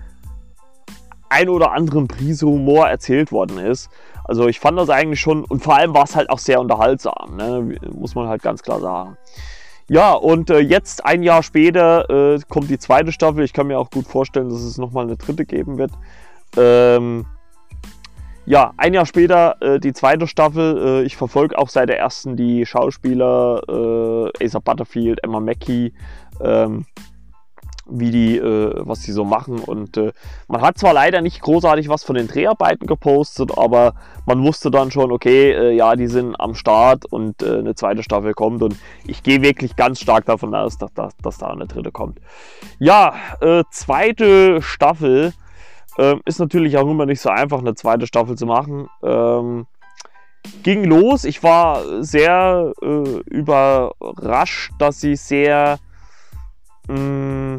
[1.30, 3.90] ein oder anderen Prise Humor erzählt worden ist.
[4.24, 7.36] Also ich fand das eigentlich schon, und vor allem war es halt auch sehr unterhaltsam,
[7.36, 7.78] ne?
[7.92, 9.18] muss man halt ganz klar sagen.
[9.88, 13.44] Ja, und äh, jetzt ein Jahr später äh, kommt die zweite Staffel.
[13.44, 15.92] Ich kann mir auch gut vorstellen, dass es nochmal eine dritte geben wird.
[16.58, 17.26] Ähm,
[18.48, 20.78] ja, ein Jahr später äh, die zweite Staffel.
[20.78, 25.94] Äh, ich verfolge auch seit der ersten die Schauspieler äh, Asa Butterfield, Emma Mackey.
[26.42, 26.86] Ähm,
[27.88, 29.60] wie die, äh, was die so machen.
[29.60, 30.12] Und äh,
[30.48, 33.94] man hat zwar leider nicht großartig was von den Dreharbeiten gepostet, aber
[34.26, 38.04] man wusste dann schon, okay, äh, ja, die sind am Start und äh, eine zweite
[38.04, 38.64] Staffel kommt.
[38.64, 42.20] Und ich gehe wirklich ganz stark davon aus, dass, dass, dass da eine dritte kommt.
[42.80, 45.34] Ja, äh, zweite Staffel
[45.98, 48.88] ähm, ist natürlich auch immer nicht so einfach, eine zweite Staffel zu machen.
[49.04, 49.68] Ähm,
[50.64, 51.24] ging los.
[51.24, 55.80] Ich war sehr äh, überrascht, dass sie sehr
[56.88, 57.58] mm,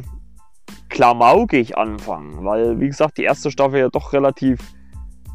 [0.88, 4.60] klamaukig anfangen, weil, wie gesagt, die erste Staffel ja doch relativ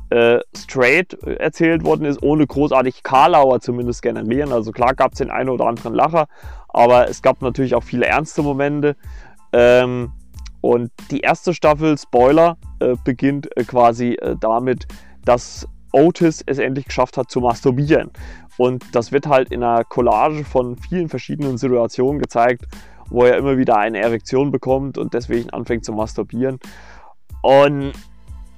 [0.10, 4.52] äh, straight erzählt worden ist, ohne großartig Karlauer zumindest generieren.
[4.52, 6.28] Also klar gab es den einen oder anderen Lacher,
[6.68, 8.96] aber es gab natürlich auch viele ernste Momente.
[9.54, 10.12] Ähm,
[10.62, 14.88] und die erste Staffel, Spoiler, äh, beginnt äh, quasi äh, damit,
[15.26, 18.12] dass Otis es endlich geschafft hat zu masturbieren.
[18.58, 22.66] Und das wird halt in einer Collage von vielen verschiedenen Situationen gezeigt,
[23.12, 26.60] wo er immer wieder eine Erektion bekommt und deswegen anfängt zu masturbieren.
[27.44, 27.94] Und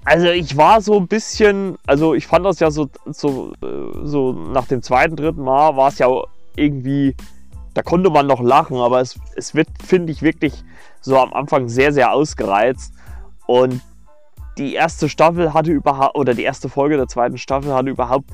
[0.05, 3.53] also ich war so ein bisschen, also ich fand das ja so, so,
[4.03, 6.07] so nach dem zweiten, dritten Mal war es ja
[6.55, 7.15] irgendwie,
[7.73, 10.63] da konnte man noch lachen, aber es, es wird, finde ich, wirklich
[11.01, 12.93] so am Anfang sehr, sehr ausgereizt.
[13.47, 13.81] Und
[14.57, 18.29] die erste Staffel hatte überhaupt, oder die erste Folge der zweiten Staffel hatte überhaupt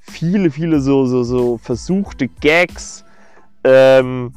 [0.00, 3.04] viele, viele so, so, so versuchte Gags,
[3.64, 4.32] Ähm,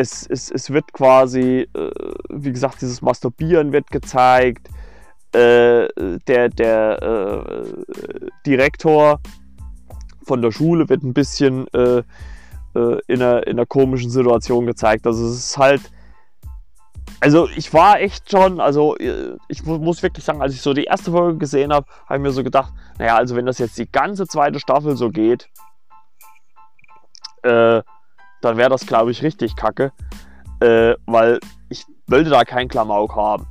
[0.00, 1.90] es, es, es wird quasi, äh,
[2.30, 4.68] wie gesagt, dieses Masturbieren wird gezeigt.
[5.32, 5.86] Äh,
[6.26, 9.20] der der äh, Direktor
[10.24, 12.02] von der Schule wird ein bisschen äh,
[12.74, 15.06] äh, in, einer, in einer komischen Situation gezeigt.
[15.06, 15.82] Also es ist halt.
[17.20, 21.10] Also ich war echt schon, also ich muss wirklich sagen, als ich so die erste
[21.10, 24.26] Folge gesehen habe, habe ich mir so gedacht, naja, also wenn das jetzt die ganze
[24.26, 25.50] zweite Staffel so geht,
[27.42, 27.82] äh,
[28.40, 29.92] dann wäre das, glaube ich, richtig kacke.
[30.60, 33.46] Äh, weil ich wollte da keinen Klamauk haben.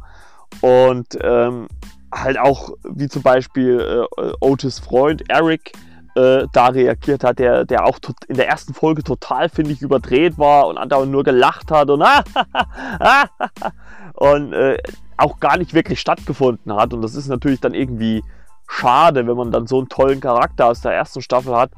[0.62, 1.68] Und ähm,
[2.14, 5.74] halt auch, wie zum Beispiel äh, Otis Freund, Eric,
[6.16, 10.38] äh, da reagiert hat, der, der auch in der ersten Folge total, finde ich, überdreht
[10.38, 12.04] war und andauernd nur gelacht hat und,
[14.16, 14.78] und äh,
[15.18, 16.94] auch gar nicht wirklich stattgefunden hat.
[16.94, 18.24] Und das ist natürlich dann irgendwie
[18.68, 21.72] schade, wenn man dann so einen tollen Charakter aus der ersten Staffel hat.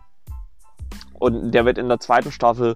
[1.21, 2.75] Und der wird in der zweiten Staffel,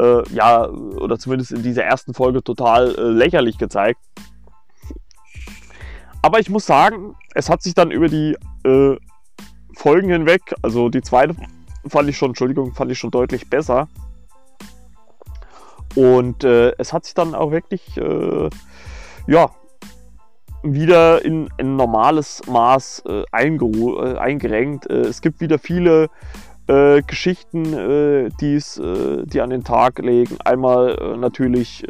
[0.00, 4.00] äh, ja, oder zumindest in dieser ersten Folge total äh, lächerlich gezeigt.
[6.20, 8.96] Aber ich muss sagen, es hat sich dann über die äh,
[9.76, 11.36] Folgen hinweg, also die zweite
[11.86, 13.86] fand ich schon, Entschuldigung, fand ich schon deutlich besser.
[15.94, 18.50] Und äh, es hat sich dann auch wirklich, äh,
[19.28, 19.50] ja,
[20.64, 24.90] wieder in ein normales Maß äh, äh eingerenkt.
[24.90, 26.08] Äh, es gibt wieder viele
[26.66, 30.36] äh, Geschichten, die's, die an den Tag legen.
[30.44, 31.84] Einmal natürlich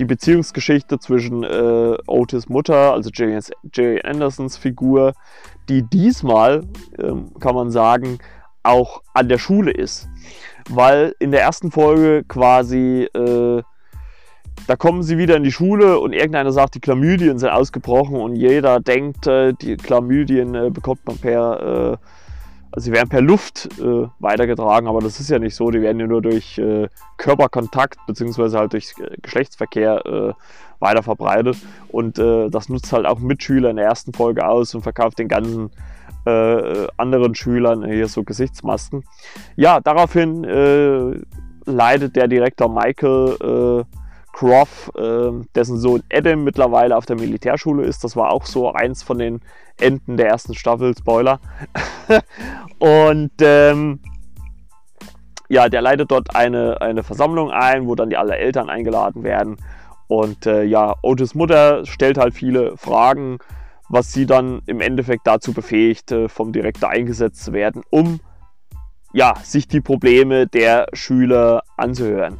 [0.00, 5.12] die Beziehungsgeschichte zwischen äh, Otis Mutter, also Jerry Andersons Figur,
[5.68, 6.62] die diesmal,
[6.98, 8.18] ähm, kann man sagen,
[8.62, 10.08] auch an der Schule ist.
[10.70, 13.62] Weil in der ersten Folge quasi, äh,
[14.66, 18.36] da kommen sie wieder in die Schule und irgendeiner sagt, die Chlamydien sind ausgebrochen und
[18.36, 21.96] jeder denkt, äh, die Chlamydien äh, bekommt man per äh,
[22.72, 25.70] also sie werden per Luft äh, weitergetragen, aber das ist ja nicht so.
[25.70, 28.56] Die werden ja nur durch äh, Körperkontakt bzw.
[28.56, 30.32] halt durch äh, Geschlechtsverkehr äh,
[30.78, 31.56] weiter verbreitet.
[31.88, 35.28] Und äh, das nutzt halt auch Mitschüler in der ersten Folge aus und verkauft den
[35.28, 35.70] ganzen
[36.26, 39.04] äh, anderen Schülern hier so Gesichtsmasken.
[39.56, 40.44] Ja, daraufhin
[41.64, 43.84] leidet der Direktor Michael
[44.32, 48.04] Croft, äh, dessen Sohn Adam mittlerweile auf der Militärschule ist.
[48.04, 49.40] Das war auch so eins von den
[49.80, 51.40] Enden der ersten Staffel, Spoiler.
[52.78, 54.00] und ähm,
[55.48, 59.56] ja, der leitet dort eine, eine Versammlung ein, wo dann die alle Eltern eingeladen werden.
[60.06, 63.38] Und äh, ja, Otis Mutter stellt halt viele Fragen,
[63.88, 68.20] was sie dann im Endeffekt dazu befähigt, äh, vom Direktor eingesetzt zu werden, um
[69.12, 72.38] ja, sich die Probleme der Schüler anzuhören.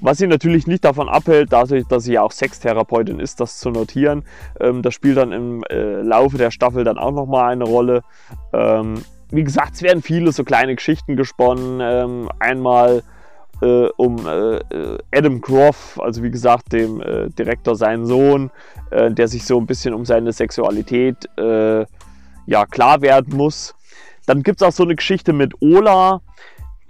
[0.00, 3.70] Was sie natürlich nicht davon abhält, dadurch, dass sie ja auch Sextherapeutin ist, das zu
[3.70, 4.24] notieren.
[4.60, 8.02] Ähm, das spielt dann im äh, Laufe der Staffel dann auch nochmal eine Rolle.
[8.52, 11.80] Ähm, wie gesagt, es werden viele so kleine Geschichten gesponnen.
[11.82, 13.02] Ähm, einmal
[13.62, 18.50] äh, um äh, äh Adam Croft, also wie gesagt, dem äh, Direktor, seinen Sohn,
[18.90, 21.28] äh, der sich so ein bisschen um seine Sexualität
[22.48, 23.74] ja, klar werden muss.
[24.26, 26.20] Dann gibt es auch so eine Geschichte mit Ola,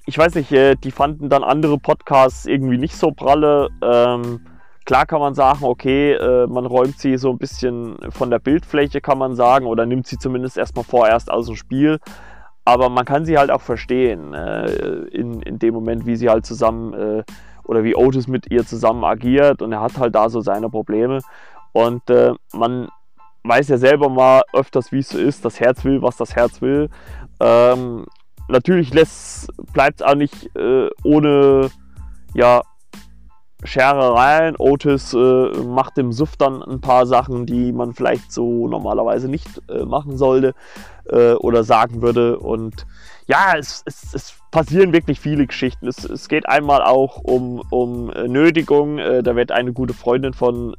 [0.06, 3.68] ich weiß nicht, äh, die fanden dann andere Podcasts irgendwie nicht so pralle.
[3.82, 4.40] Ähm,
[4.84, 9.00] klar kann man sagen, okay, äh, man räumt sie so ein bisschen von der Bildfläche,
[9.00, 11.98] kann man sagen, oder nimmt sie zumindest erstmal vorerst aus dem Spiel.
[12.64, 14.70] Aber man kann sie halt auch verstehen, äh,
[15.10, 17.24] in, in dem Moment, wie sie halt zusammen äh,
[17.64, 21.20] oder wie Otis mit ihr zusammen agiert und er hat halt da so seine Probleme.
[21.72, 22.88] Und äh, man
[23.42, 26.62] weiß ja selber mal öfters, wie es so ist, das Herz will, was das Herz
[26.62, 26.90] will.
[27.40, 28.06] Ähm,
[28.48, 28.90] natürlich
[29.72, 31.70] bleibt es auch nicht äh, ohne
[32.34, 32.62] ja,
[33.64, 34.56] Scherereien.
[34.58, 39.48] Otis äh, macht im Suff dann ein paar Sachen, die man vielleicht so normalerweise nicht
[39.68, 40.54] äh, machen sollte
[41.06, 42.38] äh, oder sagen würde.
[42.38, 42.86] Und
[43.26, 45.86] ja, es, es, es, passieren wirklich viele Geschichten.
[45.86, 48.98] Es, es geht einmal auch um, um äh, Nötigung.
[48.98, 50.76] Äh, da wird eine gute Freundin von,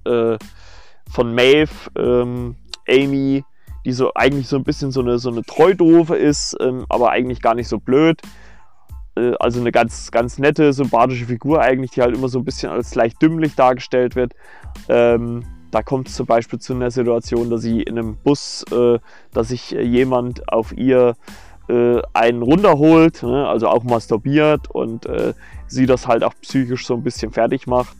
[1.09, 2.55] von Maeve, ähm,
[2.89, 3.43] Amy,
[3.87, 7.41] die so eigentlich so ein bisschen so eine, so eine Treudoofe ist, ähm, aber eigentlich
[7.41, 8.21] gar nicht so blöd.
[9.15, 12.69] Äh, also eine ganz, ganz nette, sympathische Figur eigentlich, die halt immer so ein bisschen
[12.69, 14.33] als leicht dümmlich dargestellt wird.
[14.89, 18.99] Ähm, da kommt es zum Beispiel zu einer Situation, dass sie in einem Bus, äh,
[19.31, 21.15] dass sich jemand auf ihr
[21.69, 23.47] äh, einen runterholt, ne?
[23.47, 25.33] also auch masturbiert und äh,
[25.67, 27.95] sie das halt auch psychisch so ein bisschen fertig macht.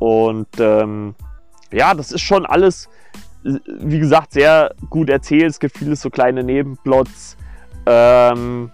[0.00, 1.14] Und ähm,
[1.70, 2.88] ja, das ist schon alles
[3.42, 5.50] wie gesagt, sehr gut erzählt.
[5.50, 7.36] Es gibt viele so kleine Nebenplots.
[7.86, 8.70] Ähm,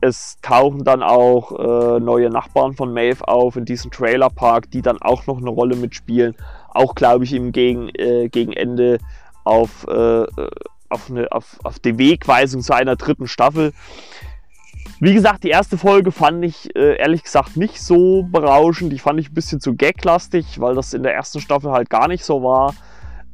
[0.00, 5.00] es tauchen dann auch äh, neue Nachbarn von Maeve auf in diesem Trailerpark, die dann
[5.00, 6.36] auch noch eine Rolle mitspielen.
[6.68, 8.98] Auch, glaube ich, im Gegen, äh, Gegenende
[9.44, 10.26] auf, äh,
[10.88, 13.72] auf, eine, auf, auf die Wegweisung zu einer dritten Staffel.
[15.04, 18.90] Wie gesagt, die erste Folge fand ich äh, ehrlich gesagt nicht so berauschend.
[18.90, 22.08] Die fand ich ein bisschen zu gaglastig, weil das in der ersten Staffel halt gar
[22.08, 22.74] nicht so war.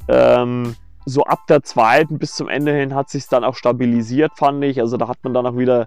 [0.08, 4.64] Ähm, so ab der zweiten bis zum Ende hin hat sich dann auch stabilisiert, fand
[4.64, 4.80] ich.
[4.80, 5.84] Also da hat man dann auch wieder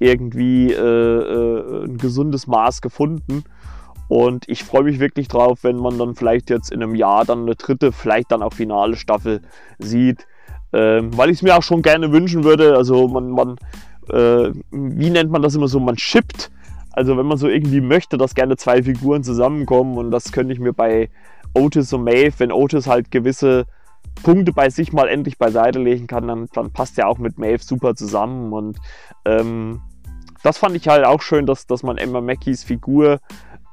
[0.00, 3.44] irgendwie äh, äh, ein gesundes Maß gefunden.
[4.08, 7.42] Und ich freue mich wirklich drauf, wenn man dann vielleicht jetzt in einem Jahr dann
[7.42, 9.40] eine dritte, vielleicht dann auch finale Staffel
[9.78, 10.26] sieht.
[10.72, 12.76] Ähm, weil ich es mir auch schon gerne wünschen würde.
[12.76, 13.56] Also man, man
[14.08, 16.50] äh, wie nennt man das immer so, man shippt.
[16.92, 20.60] Also wenn man so irgendwie möchte, dass gerne zwei Figuren zusammenkommen und das könnte ich
[20.60, 21.08] mir bei
[21.54, 23.64] Otis und Maeve, wenn Otis halt gewisse
[24.22, 27.62] Punkte bei sich mal endlich beiseite legen kann, dann, dann passt ja auch mit Maeve
[27.62, 28.78] super zusammen und
[29.24, 29.80] ähm,
[30.42, 33.20] das fand ich halt auch schön, dass, dass man Emma Mackies Figur,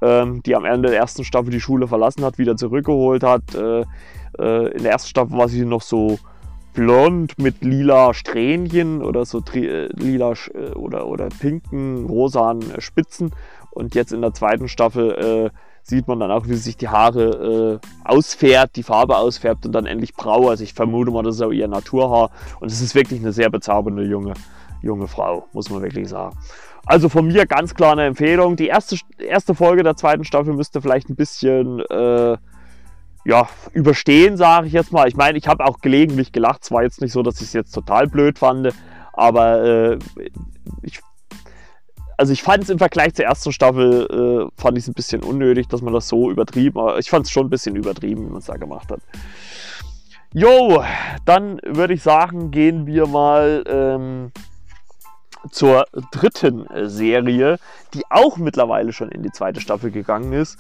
[0.02, 3.56] ähm, die am Ende der ersten Staffel die Schule verlassen hat, wieder zurückgeholt hat.
[3.56, 3.82] Äh,
[4.38, 6.20] äh, in der ersten Staffel war sie noch so
[6.74, 13.32] blond mit lila Strähnchen oder so äh, lila äh, oder, oder pinken, rosanen Spitzen.
[13.72, 17.80] Und jetzt in der zweiten Staffel äh, sieht man dann auch, wie sich die Haare
[17.82, 20.50] äh, ausfärbt, die Farbe ausfärbt und dann endlich brau.
[20.50, 22.32] Also ich vermute mal, das ist auch ihr Naturhaar.
[22.60, 24.34] Und es ist wirklich eine sehr bezaubernde junge,
[24.82, 26.38] junge Frau, muss man wirklich sagen.
[26.86, 28.56] Also von mir ganz klar eine Empfehlung.
[28.56, 32.38] Die erste, erste Folge der zweiten Staffel müsste vielleicht ein bisschen äh,
[33.26, 35.08] ja, überstehen, sage ich jetzt mal.
[35.08, 36.64] Ich meine, ich habe auch gelegentlich gelacht.
[36.64, 38.74] Es war jetzt nicht so, dass ich es jetzt total blöd fand,
[39.14, 40.00] aber äh,
[40.82, 41.00] ich,
[42.18, 45.24] also ich fand es im Vergleich zur ersten Staffel, äh, fand ich es ein bisschen
[45.24, 48.30] unnötig, dass man das so übertrieben, aber ich fand es schon ein bisschen übertrieben, wie
[48.30, 49.02] man es da gemacht hat.
[50.34, 50.84] Jo,
[51.26, 54.32] dann würde ich sagen, gehen wir mal ähm,
[55.52, 57.58] zur dritten Serie,
[57.94, 60.60] die auch mittlerweile schon in die zweite Staffel gegangen ist.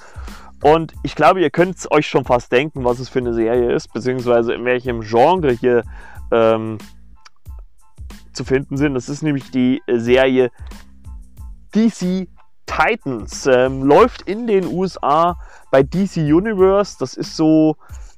[0.62, 3.72] Und ich glaube, ihr könnt es euch schon fast denken, was es für eine Serie
[3.72, 5.84] ist, beziehungsweise in welchem Genre hier
[6.32, 6.78] ähm,
[8.34, 8.94] zu finden sind.
[8.94, 10.52] Das ist nämlich die Serie
[11.74, 12.28] DC
[12.66, 13.46] Titans.
[13.48, 15.38] Ähm, läuft in den USA
[15.72, 16.98] bei DC Universe.
[17.00, 17.76] Das ist so,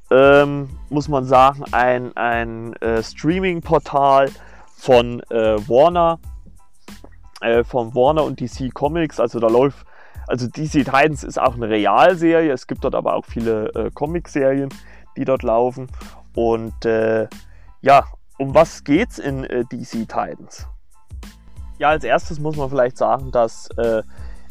[0.10, 4.30] ähm, muss man sagen, ein, ein äh, Streaming-Portal
[4.76, 6.20] von äh, Warner,
[7.40, 9.20] äh, von Warner und DC Comics.
[9.20, 9.86] Also da läuft
[10.28, 12.52] also DC Titans ist auch eine Realserie.
[12.52, 14.70] Es gibt dort aber auch viele äh, Comic-Serien,
[15.18, 15.88] die dort laufen.
[16.36, 17.28] Und äh,
[17.82, 18.06] ja,
[18.38, 20.68] um was geht's in äh, DC Titans?
[21.78, 24.04] Ja, als erstes muss man vielleicht sagen, dass äh,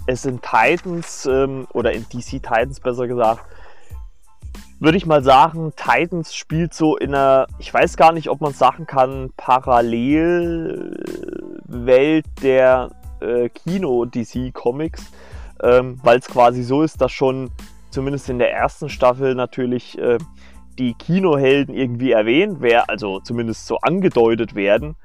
[0.07, 3.45] es in Titans ähm, oder in DC Titans besser gesagt,
[4.81, 8.55] würde ich mal sagen, Titans spielt so in einer, ich weiß gar nicht, ob man
[8.55, 15.13] sagen kann, Parallelwelt der äh, Kino-DC-Comics
[15.63, 17.51] ähm, weil es quasi so ist, dass schon
[17.91, 20.19] zumindest in der ersten Staffel natürlich äh,
[20.79, 24.97] die Kinohelden irgendwie erwähnt werden, also zumindest so angedeutet werden,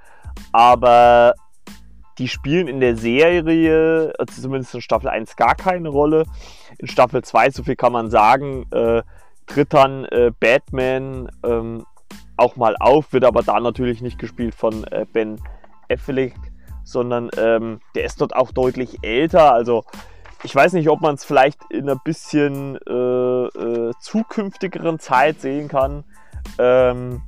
[0.51, 1.33] aber
[2.17, 6.25] die spielen in der Serie, also zumindest in Staffel 1, gar keine Rolle.
[6.77, 9.03] In Staffel 2, so viel kann man sagen, äh,
[9.47, 11.85] tritt dann äh, Batman ähm,
[12.37, 15.41] auch mal auf, wird aber da natürlich nicht gespielt von äh, Ben
[15.89, 16.35] Affleck,
[16.83, 19.53] sondern ähm, der ist dort auch deutlich älter.
[19.53, 19.83] Also
[20.45, 25.67] ich weiß nicht, ob man es vielleicht in einer bisschen äh, äh, zukünftigeren Zeit sehen
[25.67, 26.03] kann.
[26.59, 27.23] Ähm,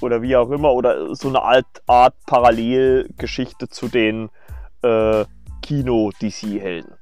[0.00, 0.72] oder wie auch immer.
[0.72, 4.28] Oder so eine Art, Art Parallelgeschichte zu den
[4.82, 5.24] äh,
[5.62, 6.94] Kino-DC-Helden.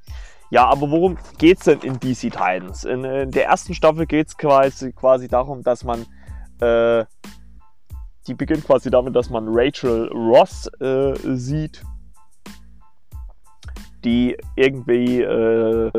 [0.50, 2.84] Ja, aber worum geht es denn in DC Titans?
[2.84, 6.06] In, in, der ersten Staffel geht es quasi, quasi darum, dass man
[6.60, 7.04] äh,
[8.26, 11.82] die beginnt quasi damit, dass man Rachel Ross äh, sieht
[14.08, 15.92] die irgendwie äh,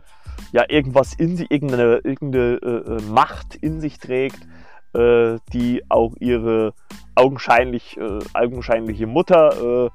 [0.52, 4.48] ja irgendwas in sich, irgendeine, irgendeine äh, äh, Macht in sich trägt,
[4.95, 6.74] äh, die auch ihre
[7.13, 9.89] augenscheinlich, äh, augenscheinliche Mutter äh,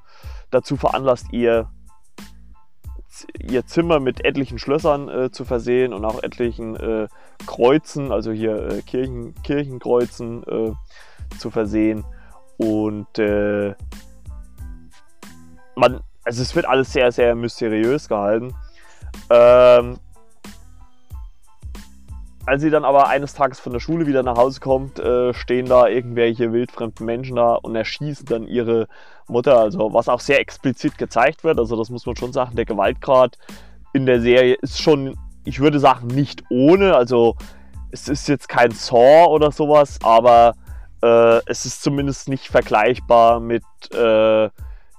[0.49, 1.69] dazu veranlasst, ihr
[3.41, 7.07] ihr Zimmer mit etlichen Schlössern äh, zu versehen und auch etlichen äh,
[7.45, 10.43] Kreuzen, also hier äh, Kirchen, Kirchenkreuzen
[11.37, 12.05] zu versehen.
[12.57, 13.07] Und
[15.75, 18.53] man also es wird alles sehr, sehr mysteriös gehalten.
[19.29, 19.99] Ähm,
[22.47, 25.67] als sie dann aber eines Tages von der Schule wieder nach Hause kommt, äh, stehen
[25.67, 28.87] da irgendwelche wildfremden Menschen da und erschießen dann ihre
[29.27, 29.57] Mutter.
[29.57, 31.59] Also was auch sehr explizit gezeigt wird.
[31.59, 32.55] Also das muss man schon sagen.
[32.55, 33.37] Der Gewaltgrad
[33.93, 36.95] in der Serie ist schon, ich würde sagen, nicht ohne.
[36.95, 37.35] Also
[37.91, 40.55] es ist jetzt kein Saw oder sowas, aber
[41.01, 43.63] äh, es ist zumindest nicht vergleichbar mit
[43.93, 44.49] äh,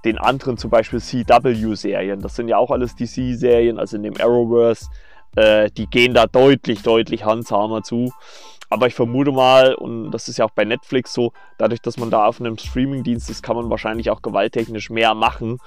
[0.06, 2.20] den anderen zum Beispiel CW-Serien.
[2.20, 4.86] Das sind ja auch alles DC-Serien, also in dem Arrowverse.
[5.36, 8.12] Äh, die gehen da deutlich, deutlich handsamer zu.
[8.70, 12.10] aber ich vermute mal, und das ist ja auch bei Netflix so, dadurch, dass man
[12.10, 15.58] da auf einem Streamingdienst ist, kann man wahrscheinlich auch gewalttechnisch mehr machen,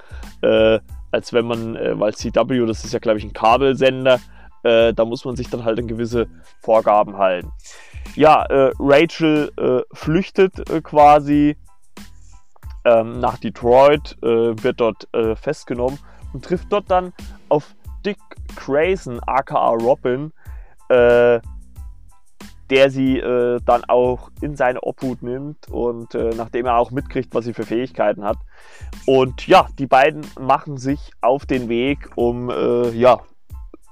[0.42, 0.80] äh,
[1.10, 4.20] als wenn man, äh, weil CW, das ist ja, glaube ich, ein Kabelsender,
[4.64, 6.26] äh, da muss man sich dann halt an gewisse
[6.60, 7.50] Vorgaben halten.
[8.16, 11.56] Ja, äh, Rachel äh, flüchtet quasi
[12.84, 15.98] ähm, nach Detroit, wird dort festgenommen
[16.32, 17.12] und trifft dort dann
[17.48, 17.74] auf
[18.04, 18.18] Dick
[18.56, 20.32] Grayson, aka Robin,
[20.88, 21.40] äh,
[22.70, 27.34] der sie äh, dann auch in seine Obhut nimmt und äh, nachdem er auch mitkriegt,
[27.34, 28.38] was sie für Fähigkeiten hat.
[29.06, 33.20] Und ja, die beiden machen sich auf den Weg, um äh, ja,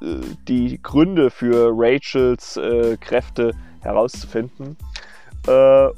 [0.01, 4.77] äh, die Gründe für Rachels äh, Kräfte herauszufinden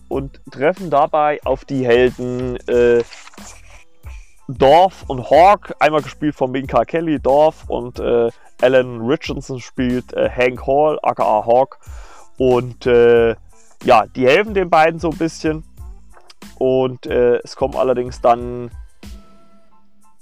[0.09, 2.59] und treffen dabei auf die Helden
[4.49, 10.99] Dorf und Hawk, einmal gespielt von Minka Kelly, Dorf und Alan Richardson spielt Hank Hall,
[11.03, 11.79] aka Hawk
[12.41, 13.35] und äh,
[13.85, 15.63] ja, die helfen den beiden so ein bisschen.
[16.59, 18.71] Und äh, es kommt allerdings dann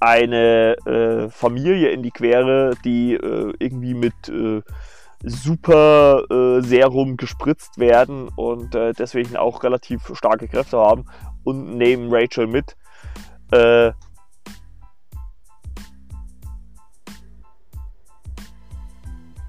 [0.01, 4.63] eine äh, Familie in die Quere, die äh, irgendwie mit äh,
[5.23, 11.07] super äh, Serum gespritzt werden und deswegen auch relativ starke Kräfte haben
[11.45, 12.77] und nehmen Rachel mit.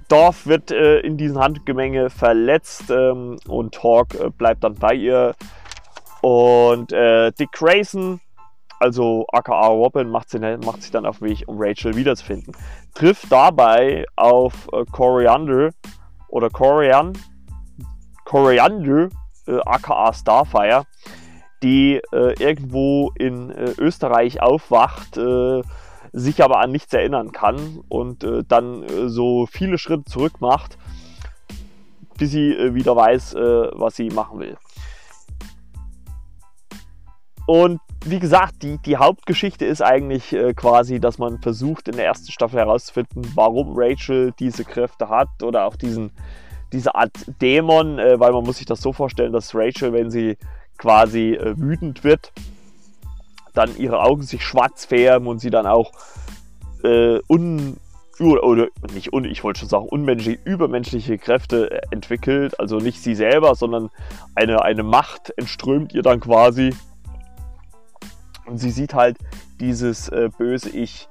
[0.10, 5.36] Dorf wird äh, in diesem Handgemenge verletzt ähm, und Hawk äh, bleibt dann bei ihr.
[6.22, 8.20] Und äh, Dick Grayson,
[8.80, 12.56] also aka Robin, macht, sie, macht sich dann auf den Weg, um Rachel wiederzufinden.
[12.94, 15.72] Trifft dabei auf äh, Coriander
[16.28, 17.14] oder Corian,
[18.26, 19.10] Coriander,
[19.48, 20.86] äh, aka Starfire,
[21.64, 25.18] die äh, irgendwo in Österreich aufwacht
[26.12, 30.78] sich aber an nichts erinnern kann und äh, dann äh, so viele Schritte zurück macht,
[32.18, 34.58] bis sie äh, wieder weiß, äh, was sie machen will.
[37.50, 42.06] Und wie gesagt, die, die Hauptgeschichte ist eigentlich äh, quasi, dass man versucht in der
[42.06, 46.12] ersten Staffel herauszufinden, warum Rachel diese Kräfte hat oder auch diesen,
[46.72, 50.38] diese Art Dämon, äh, weil man muss sich das so vorstellen, dass Rachel, wenn sie
[50.78, 52.32] quasi wütend wird,
[53.56, 55.92] dann ihre Augen sich schwarz färben und sie dann auch
[56.84, 57.78] äh, un
[58.20, 62.60] oder nicht un, ich wollte schon sagen, unmenschliche, übermenschliche Kräfte äh, entwickelt.
[62.60, 63.90] Also nicht sie selber, sondern
[64.36, 66.76] eine, eine Macht entströmt ihr dann quasi.
[68.50, 69.18] Und sie sieht halt
[69.60, 71.08] dieses äh, böse Ich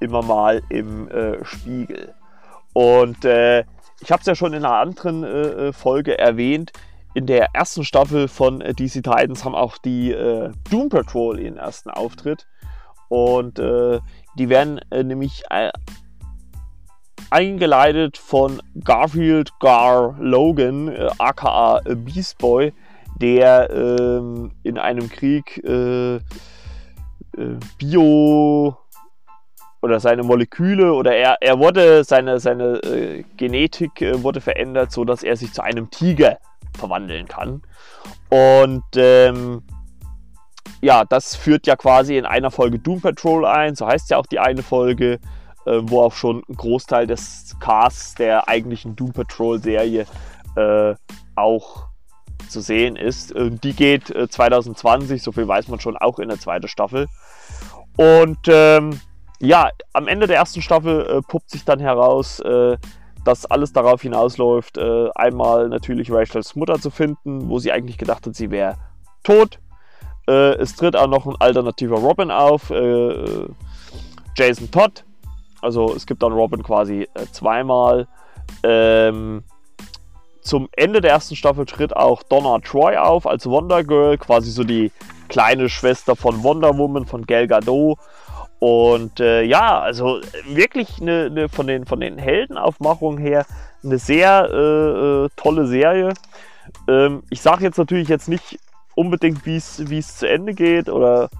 [0.00, 2.14] immer mal im äh, Spiegel.
[2.72, 3.64] Und äh,
[4.00, 6.72] ich habe es ja schon in einer anderen äh, Folge erwähnt
[7.14, 11.56] in der ersten Staffel von äh, DC Titans haben auch die äh, Doom Patrol ihren
[11.56, 12.46] ersten Auftritt.
[13.08, 13.98] Und äh,
[14.36, 15.70] die werden äh, nämlich äh,
[17.30, 22.72] eingeleitet von Garfield Gar Logan, äh, aka Beast Boy,
[23.20, 25.60] der ähm, in einem Krieg
[27.78, 28.76] Bio
[29.80, 35.52] oder seine Moleküle oder er, er wurde, seine, seine Genetik wurde verändert, sodass er sich
[35.52, 36.38] zu einem Tiger
[36.76, 37.62] verwandeln kann.
[38.28, 39.62] Und ähm,
[40.80, 44.26] ja, das führt ja quasi in einer Folge Doom Patrol ein, so heißt ja auch
[44.26, 45.18] die eine Folge,
[45.66, 50.06] äh, wo auch schon ein Großteil des Casts der eigentlichen Doom Patrol Serie
[50.56, 50.94] äh,
[51.36, 51.88] auch
[52.48, 53.34] zu sehen ist.
[53.36, 57.06] Die geht äh, 2020, so viel weiß man schon, auch in der zweiten Staffel.
[57.98, 59.00] Und ähm,
[59.40, 62.76] ja, am Ende der ersten Staffel äh, puppt sich dann heraus, äh,
[63.24, 68.24] dass alles darauf hinausläuft, äh, einmal natürlich Rachels Mutter zu finden, wo sie eigentlich gedacht
[68.24, 68.76] hat, sie wäre
[69.24, 69.58] tot.
[70.28, 73.48] Äh, es tritt auch noch ein alternativer Robin auf, äh,
[74.36, 75.04] Jason Todd.
[75.60, 78.06] Also es gibt dann Robin quasi äh, zweimal.
[78.62, 79.42] Ähm,
[80.40, 84.62] zum Ende der ersten Staffel tritt auch Donna Troy auf als Wonder Girl, quasi so
[84.62, 84.92] die
[85.28, 87.98] kleine Schwester von Wonder Woman, von Gal Gadot.
[88.58, 93.46] Und äh, ja, also wirklich eine, eine, von, den, von den Heldenaufmachungen her
[93.84, 96.12] eine sehr äh, äh tolle Serie.
[96.88, 98.58] Ähm, ich sage jetzt natürlich jetzt nicht
[98.96, 101.30] unbedingt, wie es zu Ende geht oder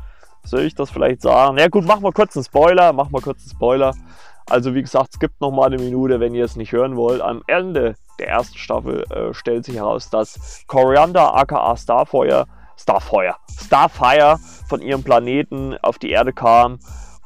[0.44, 1.56] soll ich das vielleicht sagen?
[1.56, 3.94] Na ja, gut, machen wir kurz einen Spoiler, machen wir kurz einen Spoiler.
[4.46, 7.20] Also wie gesagt, es gibt noch mal eine Minute, wenn ihr es nicht hören wollt.
[7.20, 12.46] Am Ende der ersten Staffel äh, stellt sich heraus, dass Coriander aka Starfire,
[12.78, 16.78] Starfire, Starfire von ihrem Planeten auf die Erde kam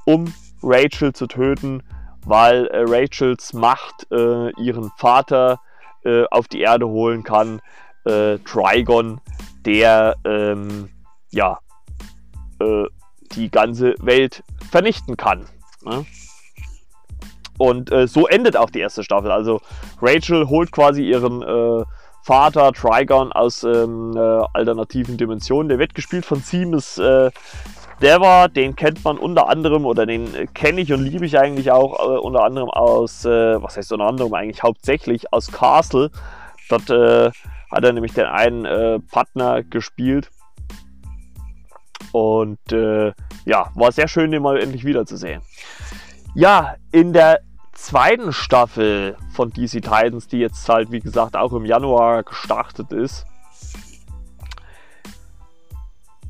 [0.04, 0.32] um
[0.62, 1.82] Rachel zu töten,
[2.24, 5.60] weil äh, Rachels Macht äh, ihren Vater
[6.04, 7.60] äh, auf die Erde holen kann,
[8.04, 9.20] äh, Trigon,
[9.64, 10.90] der ähm,
[11.30, 11.58] ja
[12.60, 12.84] äh,
[13.32, 15.46] die ganze Welt vernichten kann.
[15.82, 16.04] Ne?
[17.58, 19.30] Und äh, so endet auch die erste Staffel.
[19.30, 19.60] Also
[20.00, 21.42] Rachel holt quasi ihren
[22.22, 24.20] Vater Trigon aus ähm, äh,
[24.52, 25.68] alternativen Dimensionen.
[25.68, 27.30] Der wird gespielt von Seamus äh,
[28.00, 28.48] Dever.
[28.48, 31.98] Den kennt man unter anderem oder den äh, kenne ich und liebe ich eigentlich auch
[31.98, 36.10] äh, unter anderem aus, äh, was heißt unter anderem eigentlich hauptsächlich aus Castle.
[36.68, 37.30] Dort äh,
[37.70, 40.30] hat er nämlich den einen Partner gespielt.
[42.12, 45.40] Und ja, war sehr schön, den mal endlich wiederzusehen.
[46.34, 47.40] Ja, in der
[47.82, 53.26] zweiten Staffel von DC Titans, die jetzt halt, wie gesagt, auch im Januar gestartet ist,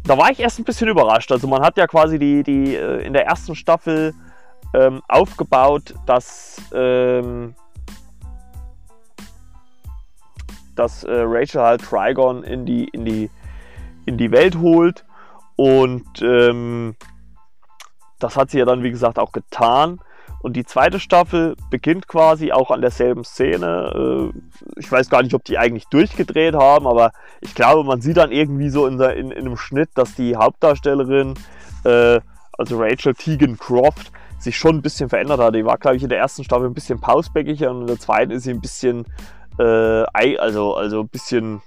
[0.05, 1.31] da war ich erst ein bisschen überrascht.
[1.31, 4.15] Also man hat ja quasi die, die äh, in der ersten Staffel
[4.75, 7.55] ähm, aufgebaut, dass, ähm,
[10.75, 13.31] dass äh, Rachel halt Trigon in die, in die,
[14.07, 15.05] in die Welt holt.
[15.57, 16.97] Und ähm,
[18.19, 20.01] das hat sie ja dann, wie gesagt, auch getan.
[20.43, 24.33] Und die zweite Staffel beginnt quasi auch an derselben Szene.
[24.35, 28.17] Äh, ich weiß gar nicht, ob die eigentlich durchgedreht haben, aber ich glaube, man sieht
[28.17, 31.35] dann irgendwie so in, in, in einem Schnitt, dass die Hauptdarstellerin,
[31.85, 32.21] äh,
[32.59, 35.55] also Rachel Tegan Croft, sich schon ein bisschen verändert hat.
[35.55, 38.33] Die war, glaube ich, in der ersten Staffel ein bisschen pausbäckiger und in der zweiten
[38.33, 39.07] ist sie ein bisschen,
[39.59, 39.63] äh,
[40.13, 41.63] also, also ein bisschen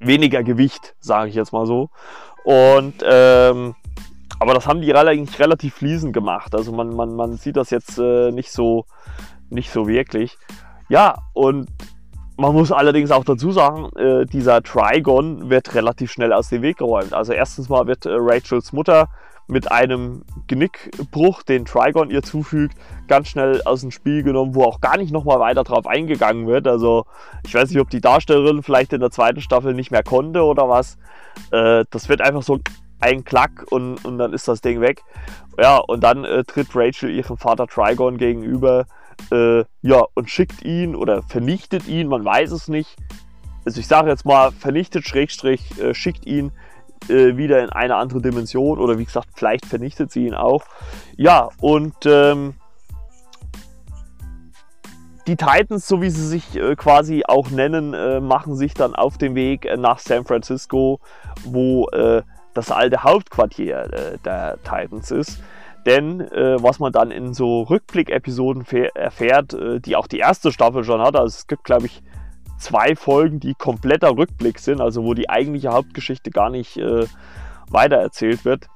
[0.00, 1.90] weniger Gewicht, sage ich jetzt mal so.
[2.44, 3.76] Und ähm,
[4.38, 6.54] aber das haben die eigentlich relativ fließend gemacht.
[6.54, 8.86] Also man, man, man sieht das jetzt äh, nicht, so,
[9.50, 10.38] nicht so wirklich.
[10.88, 11.68] Ja, und
[12.36, 16.78] man muss allerdings auch dazu sagen, äh, dieser Trigon wird relativ schnell aus dem Weg
[16.78, 17.12] geräumt.
[17.12, 19.08] Also erstens mal wird äh, Rachels Mutter
[19.48, 22.76] mit einem Genickbruch, den Trigon ihr zufügt,
[23.08, 26.68] ganz schnell aus dem Spiel genommen, wo auch gar nicht nochmal weiter drauf eingegangen wird.
[26.68, 27.06] Also
[27.44, 30.68] ich weiß nicht, ob die Darstellerin vielleicht in der zweiten Staffel nicht mehr konnte oder
[30.68, 30.96] was.
[31.50, 32.58] Äh, das wird einfach so
[33.00, 35.02] ein Klack und, und dann ist das Ding weg.
[35.60, 38.86] Ja, und dann äh, tritt Rachel ihrem Vater Trigon gegenüber
[39.30, 42.96] äh, ja, und schickt ihn oder vernichtet ihn, man weiß es nicht.
[43.64, 46.52] Also ich sage jetzt mal, vernichtet, Schrägstrich, äh, schickt ihn
[47.08, 50.64] äh, wieder in eine andere Dimension oder wie gesagt, vielleicht vernichtet sie ihn auch.
[51.16, 52.54] Ja, und ähm,
[55.26, 59.18] die Titans, so wie sie sich äh, quasi auch nennen, äh, machen sich dann auf
[59.18, 61.00] den Weg äh, nach San Francisco,
[61.44, 62.22] wo äh,
[62.58, 65.40] das alte Hauptquartier äh, der Titans ist.
[65.86, 70.82] Denn äh, was man dann in so Rückblick-Episoden erfährt, äh, die auch die erste Staffel
[70.84, 72.02] schon hat, also es gibt, glaube ich,
[72.58, 77.06] zwei Folgen, die kompletter Rückblick sind, also wo die eigentliche Hauptgeschichte gar nicht äh,
[77.70, 78.66] weitererzählt wird.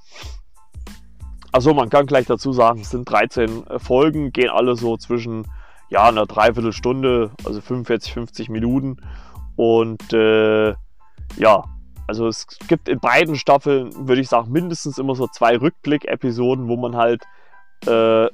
[1.51, 5.47] Also man kann gleich dazu sagen, es sind 13 äh, Folgen, gehen alle so zwischen
[5.91, 8.99] ja, einer Dreiviertelstunde, also 45, 50 Minuten.
[9.57, 10.71] Und äh,
[11.37, 11.65] ja,
[12.13, 16.77] also es gibt in beiden Staffeln, würde ich sagen, mindestens immer so zwei Rückblick-Episoden, wo
[16.77, 17.23] man halt
[17.87, 18.27] äh,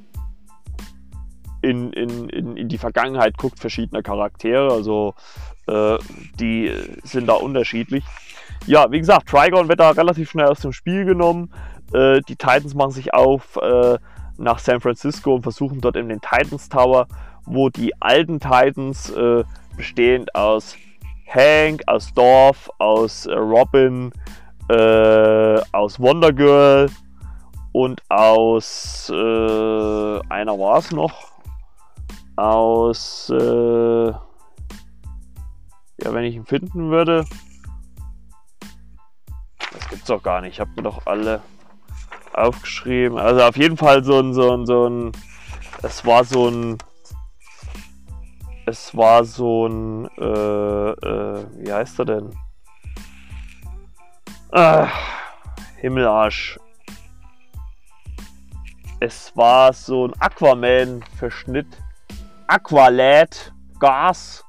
[1.62, 4.72] in, in, in, in die Vergangenheit guckt, verschiedene Charaktere.
[4.72, 5.14] Also
[5.68, 5.97] äh,
[6.41, 6.72] die
[7.05, 8.03] sind da unterschiedlich.
[8.66, 11.53] Ja, wie gesagt, Trigon wird da relativ schnell aus dem Spiel genommen.
[11.93, 13.97] Äh, die Titans machen sich auf äh,
[14.39, 17.07] nach San Francisco und versuchen dort in den Titans Tower,
[17.47, 19.45] wo die alten Titans äh,
[19.76, 20.74] bestehend aus
[21.29, 24.12] Hank, aus Dorf, aus äh, Robin,
[24.68, 26.89] äh, aus Wonder Girl
[27.72, 31.33] und aus äh, einer war es noch.
[32.37, 34.12] Aus äh,
[36.01, 37.24] ja, wenn ich ihn finden würde.
[39.72, 40.55] Das gibt's doch gar nicht.
[40.55, 41.43] Ich habe mir doch alle
[42.33, 43.18] aufgeschrieben.
[43.18, 45.12] Also auf jeden Fall so ein, so ein, so ein.
[45.83, 46.79] Es war so ein
[48.69, 52.31] es war so ein, äh, äh, wie heißt er denn?
[54.53, 54.89] Ah,
[55.77, 56.59] Himmelarsch.
[59.01, 61.66] Es war so ein Aquaman-Verschnitt.
[62.47, 64.45] Aqualad, Gas.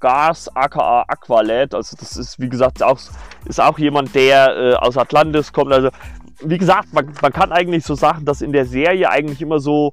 [0.00, 1.74] Gas, aka Aqualad.
[1.74, 2.98] Also das ist, wie gesagt, auch,
[3.44, 5.72] ist auch jemand, der äh, aus Atlantis kommt.
[5.72, 5.90] Also,
[6.40, 9.92] wie gesagt, man, man kann eigentlich so sagen, dass in der Serie eigentlich immer so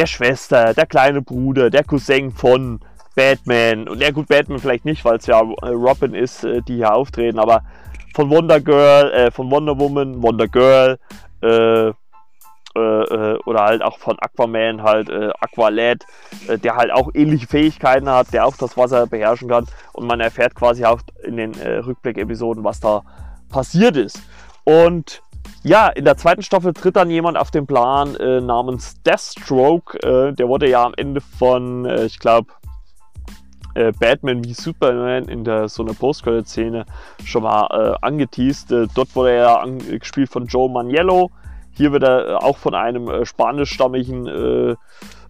[0.00, 2.80] der Schwester, der kleine Bruder, der Cousin von
[3.14, 3.86] Batman.
[3.86, 6.94] Und ja gut, Batman vielleicht nicht, weil es ja äh, Robin ist, äh, die hier
[6.94, 7.62] auftreten, aber
[8.14, 10.98] von Wonder Girl, äh, von Wonder Woman, Wonder Girl,
[11.42, 11.92] äh, äh,
[12.74, 16.06] äh oder halt auch von Aquaman, halt Aqualad,
[16.48, 19.66] der halt auch ähnliche Fähigkeiten hat, der auch das Wasser beherrschen kann.
[19.92, 23.02] Und man erfährt quasi auch in den Rückblick-Episoden, was da
[23.50, 24.22] passiert ist.
[24.64, 25.20] Und
[25.62, 29.98] ja, in der zweiten Staffel tritt dann jemand auf den Plan äh, namens Deathstroke.
[30.02, 32.48] Äh, der wurde ja am Ende von, äh, ich glaube,
[33.74, 36.86] äh, Batman wie Superman in der so einer Post-Credit-Szene
[37.24, 38.72] schon mal äh, angeteased.
[38.72, 39.64] Äh, dort wurde er
[39.98, 41.30] gespielt von Joe Maniello.
[41.72, 44.76] Hier wird er auch von einem spanischstammigen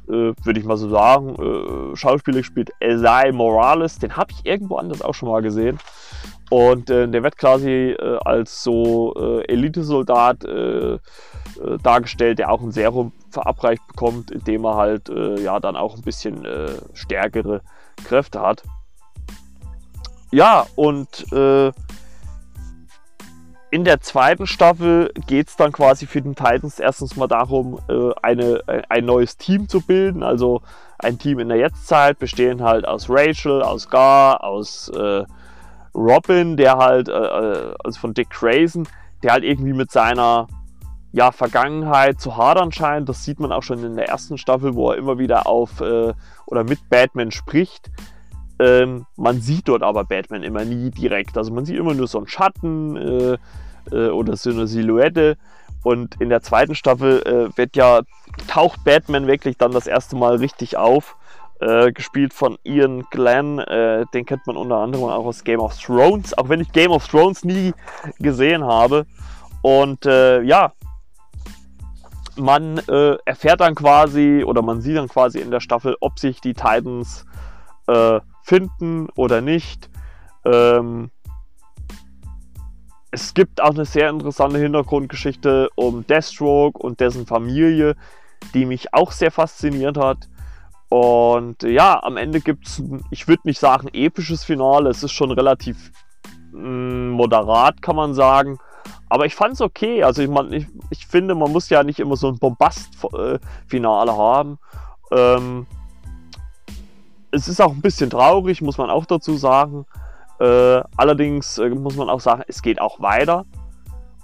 [0.07, 1.95] würde ich mal so sagen.
[1.95, 5.79] Schauspieler spielt Esai Morales, den habe ich irgendwo anders auch schon mal gesehen.
[6.51, 10.98] Und äh, der wird quasi äh, als so äh, Elitesoldat äh,
[11.82, 16.46] dargestellt, der auch ein Serum verabreicht bekommt, indem er halt ja dann auch ein bisschen
[16.94, 17.61] stärkere
[18.05, 18.62] Kräfte hat.
[20.30, 21.26] Ja, und
[23.72, 28.11] in der zweiten Staffel geht es dann quasi für den Titans erstens mal darum, äh,
[28.20, 30.24] eine, äh, ein neues Team zu bilden.
[30.24, 30.62] Also
[30.98, 35.24] ein Team in der Jetztzeit, bestehend halt aus Rachel, aus Gar, aus äh,
[35.95, 38.86] Robin, der halt, äh, äh, also von Dick Grayson,
[39.22, 40.47] der halt irgendwie mit seiner
[41.12, 43.09] ja, Vergangenheit zu hadern scheint.
[43.09, 46.12] Das sieht man auch schon in der ersten Staffel, wo er immer wieder auf äh,
[46.47, 47.91] oder mit Batman spricht.
[48.61, 51.36] Ähm, man sieht dort aber Batman immer nie direkt.
[51.36, 53.38] Also man sieht immer nur so einen Schatten äh,
[53.91, 55.36] äh, oder so eine Silhouette.
[55.82, 58.03] Und in der zweiten Staffel äh, wird ja,
[58.47, 61.16] taucht Batman wirklich dann das erste Mal richtig auf.
[61.61, 63.58] Äh, gespielt von Ian Glenn.
[63.58, 66.36] Äh, den kennt man unter anderem auch aus Game of Thrones.
[66.38, 67.74] Auch wenn ich Game of Thrones nie
[68.18, 69.04] gesehen habe.
[69.61, 70.72] Und äh, ja,
[72.36, 76.40] man äh, erfährt dann quasi oder man sieht dann quasi in der Staffel, ob sich
[76.40, 77.26] die Titans
[77.88, 79.90] äh, finden oder nicht.
[80.46, 81.11] Ähm,
[83.11, 87.96] es gibt auch eine sehr interessante Hintergrundgeschichte um Deathstroke und dessen Familie,
[88.54, 90.28] die mich auch sehr fasziniert hat.
[90.91, 95.30] Und ja, am Ende gibt es, ich würde nicht sagen episches Finale, es ist schon
[95.30, 95.93] relativ
[96.53, 98.59] mh, mm, moderat, kann man sagen.
[99.09, 100.03] Aber ich fand es okay.
[100.03, 104.59] Also ich, man, ich, ich, finde, man muss ja nicht immer so ein Bombast-Finale haben.
[105.12, 105.66] Ähm,
[107.30, 109.86] es ist auch ein bisschen traurig, muss man auch dazu sagen.
[110.41, 113.47] Äh, allerdings äh, muss man auch sagen, es geht auch weiter.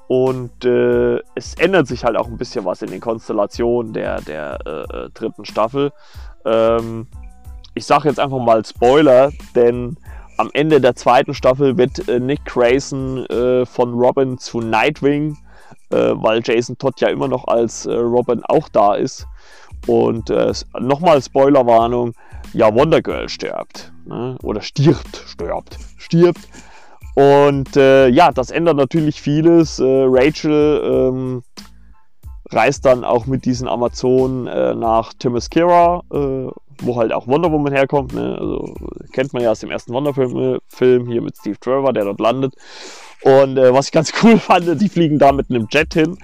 [0.09, 4.59] Und äh, es ändert sich halt auch ein bisschen was in den Konstellationen der, der
[4.65, 5.93] äh, äh, dritten Staffel.
[6.47, 7.07] Ähm,
[7.75, 9.97] ich sage jetzt einfach mal Spoiler, denn
[10.39, 13.27] am Ende der zweiten Staffel wird äh, Nick Grayson
[13.67, 15.37] von Robin zu Nightwing,
[15.91, 19.27] weil Jason Todd ja immer noch als Robin auch da ist.
[19.87, 20.31] Und
[20.79, 22.13] nochmal Spoilerwarnung,
[22.53, 23.93] ja, Wonder Girl stirbt.
[24.07, 24.37] Ne?
[24.43, 26.41] Oder stirbt, stirbt, stirbt.
[27.17, 29.79] Und äh, ja, das ändert natürlich vieles.
[29.79, 31.43] Äh, Rachel ähm,
[32.51, 36.51] reist dann auch mit diesen Amazonen äh, nach Themyscira, äh,
[36.83, 38.15] wo halt auch Wonder Woman herkommt.
[38.15, 38.37] Ne?
[38.39, 38.75] Also
[39.13, 42.21] kennt man ja aus dem ersten Wonder Film, Film hier mit Steve Trevor, der dort
[42.21, 42.55] landet.
[43.23, 46.19] Und äh, was ich ganz cool fand, die fliegen da mit einem Jet hin.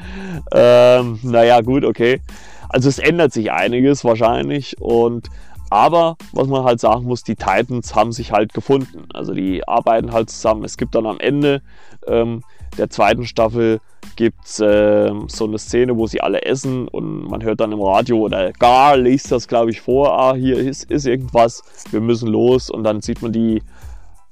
[0.53, 2.21] Ähm, naja, gut, okay.
[2.69, 4.81] Also es ändert sich einiges wahrscheinlich.
[4.81, 5.29] Und
[5.71, 9.07] aber was man halt sagen muss, die Titans haben sich halt gefunden.
[9.15, 10.65] Also die arbeiten halt zusammen.
[10.65, 11.63] Es gibt dann am Ende
[12.07, 12.43] ähm,
[12.79, 13.81] der zweiten Staffel
[14.17, 18.19] gibt's, äh, so eine Szene, wo sie alle essen und man hört dann im Radio
[18.19, 22.71] oder gar liest das, glaube ich, vor, ah, hier ist, ist irgendwas, wir müssen los
[22.71, 23.63] und dann sieht man die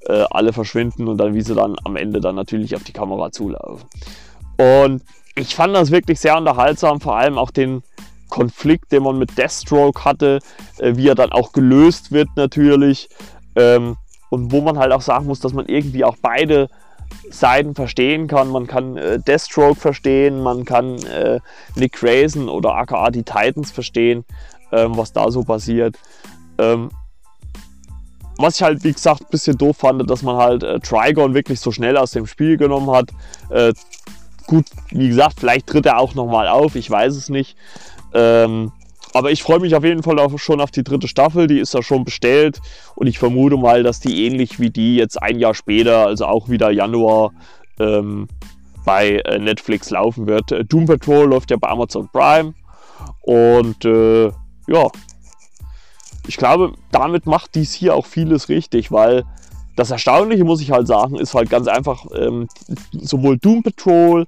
[0.07, 3.31] äh, alle verschwinden und dann wie sie dann am Ende dann natürlich auf die Kamera
[3.31, 3.87] zulaufen.
[4.57, 5.03] Und
[5.35, 7.83] ich fand das wirklich sehr unterhaltsam, vor allem auch den,
[8.31, 10.39] Konflikt, den man mit Deathstroke hatte,
[10.79, 13.09] äh, wie er dann auch gelöst wird natürlich.
[13.55, 13.97] Ähm,
[14.31, 16.69] und wo man halt auch sagen muss, dass man irgendwie auch beide
[17.29, 18.49] Seiten verstehen kann.
[18.49, 21.39] Man kann äh, Deathstroke verstehen, man kann äh,
[21.75, 24.25] Nick Grayson oder aka die Titans verstehen,
[24.71, 25.97] ähm, was da so passiert.
[26.57, 26.89] Ähm,
[28.37, 31.59] was ich halt, wie gesagt, ein bisschen doof fand, dass man halt äh, Trigon wirklich
[31.59, 33.11] so schnell aus dem Spiel genommen hat.
[33.49, 33.73] Äh,
[34.47, 37.57] gut, wie gesagt, vielleicht tritt er auch nochmal auf, ich weiß es nicht.
[38.13, 38.71] Ähm,
[39.13, 41.47] aber ich freue mich auf jeden Fall auch schon auf die dritte Staffel.
[41.47, 42.61] Die ist ja schon bestellt.
[42.95, 46.49] Und ich vermute mal, dass die ähnlich wie die jetzt ein Jahr später, also auch
[46.49, 47.31] wieder Januar,
[47.79, 48.27] ähm,
[48.85, 50.51] bei äh, Netflix laufen wird.
[50.51, 52.53] Äh, Doom Patrol läuft ja bei Amazon Prime.
[53.21, 54.27] Und äh,
[54.67, 54.87] ja,
[56.27, 59.23] ich glaube, damit macht dies hier auch vieles richtig, weil
[59.75, 62.47] das Erstaunliche, muss ich halt sagen, ist halt ganz einfach, ähm,
[62.91, 64.25] sowohl Doom Patrol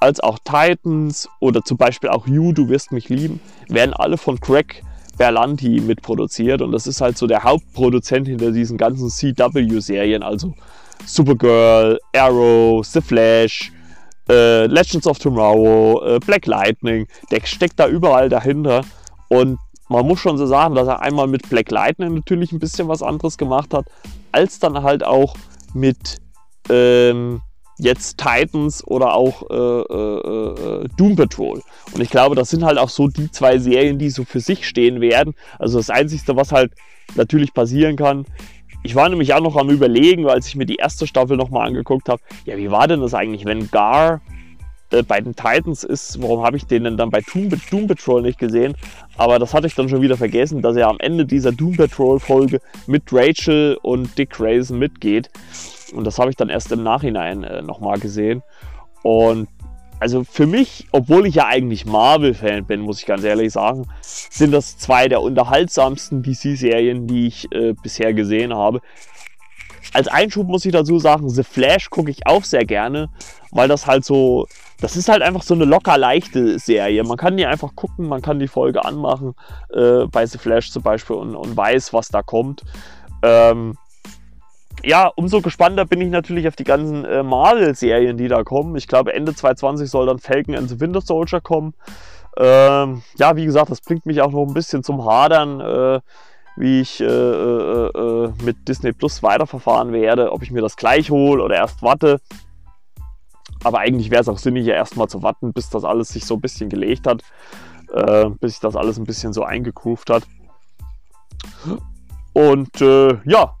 [0.00, 4.40] als auch Titans oder zum Beispiel auch You, Du wirst mich lieben, werden alle von
[4.40, 4.82] Craig
[5.18, 6.62] Berlanti mitproduziert.
[6.62, 10.54] Und das ist halt so der Hauptproduzent hinter diesen ganzen CW-Serien, also
[11.04, 13.70] Supergirl, Arrow, The Flash,
[14.30, 18.82] äh, Legends of Tomorrow, äh, Black Lightning, der steckt da überall dahinter.
[19.28, 19.58] Und
[19.90, 23.02] man muss schon so sagen, dass er einmal mit Black Lightning natürlich ein bisschen was
[23.02, 23.86] anderes gemacht hat,
[24.32, 25.34] als dann halt auch
[25.74, 26.18] mit
[26.70, 27.42] ähm,
[27.80, 31.62] jetzt Titans oder auch äh, äh, äh, Doom Patrol.
[31.92, 34.66] Und ich glaube, das sind halt auch so die zwei Serien, die so für sich
[34.66, 35.34] stehen werden.
[35.58, 36.72] Also das Einzige, was halt
[37.16, 38.26] natürlich passieren kann,
[38.82, 42.08] ich war nämlich auch noch am überlegen, als ich mir die erste Staffel nochmal angeguckt
[42.08, 44.22] habe, ja, wie war denn das eigentlich, wenn Gar
[44.90, 48.22] äh, bei den Titans ist, warum habe ich den denn dann bei Doom, Doom Patrol
[48.22, 48.74] nicht gesehen?
[49.16, 52.18] Aber das hatte ich dann schon wieder vergessen, dass er am Ende dieser Doom Patrol
[52.20, 55.30] Folge mit Rachel und Dick Grayson mitgeht.
[55.92, 58.42] Und das habe ich dann erst im Nachhinein äh, nochmal gesehen.
[59.02, 59.48] Und
[60.00, 64.50] also für mich, obwohl ich ja eigentlich Marvel-Fan bin, muss ich ganz ehrlich sagen, sind
[64.50, 68.80] das zwei der unterhaltsamsten DC-Serien, die ich äh, bisher gesehen habe.
[69.92, 73.10] Als Einschub muss ich dazu sagen, The Flash gucke ich auch sehr gerne,
[73.50, 74.46] weil das halt so,
[74.80, 77.04] das ist halt einfach so eine locker leichte Serie.
[77.04, 79.34] Man kann die einfach gucken, man kann die Folge anmachen,
[79.74, 82.62] äh, bei The Flash zum Beispiel, und, und weiß, was da kommt.
[83.22, 83.76] Ähm,
[84.82, 88.76] ja, umso gespannter bin ich natürlich auf die ganzen äh, Marvel-Serien, die da kommen.
[88.76, 91.74] Ich glaube, Ende 2020 soll dann Falcon and the Winter Soldier kommen.
[92.36, 96.00] Ähm, ja, wie gesagt, das bringt mich auch noch ein bisschen zum Hadern, äh,
[96.56, 101.10] wie ich äh, äh, äh mit Disney Plus weiterverfahren werde, ob ich mir das gleich
[101.10, 102.20] hole oder erst warte.
[103.62, 106.40] Aber eigentlich wäre es auch sinniger, erstmal zu warten, bis das alles sich so ein
[106.40, 107.22] bisschen gelegt hat,
[107.92, 110.22] äh, bis sich das alles ein bisschen so eingegroovt hat.
[112.32, 113.56] Und ja,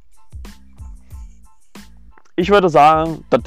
[2.40, 3.42] ich würde sagen, das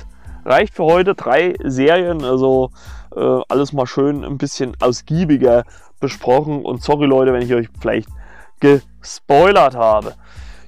[0.45, 1.15] reicht für heute.
[1.15, 2.69] Drei Serien, also
[3.15, 5.63] äh, alles mal schön ein bisschen ausgiebiger
[5.99, 6.63] besprochen.
[6.63, 8.07] Und sorry Leute, wenn ich euch vielleicht
[8.59, 10.13] gespoilert habe.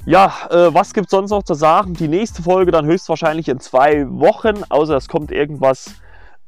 [0.05, 1.93] Ja, äh, was gibt es sonst noch zu sagen?
[1.93, 5.95] Die nächste Folge dann höchstwahrscheinlich in zwei Wochen, außer es kommt irgendwas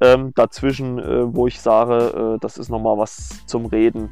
[0.00, 4.10] ähm, dazwischen, äh, wo ich sage, äh, das ist nochmal was zum Reden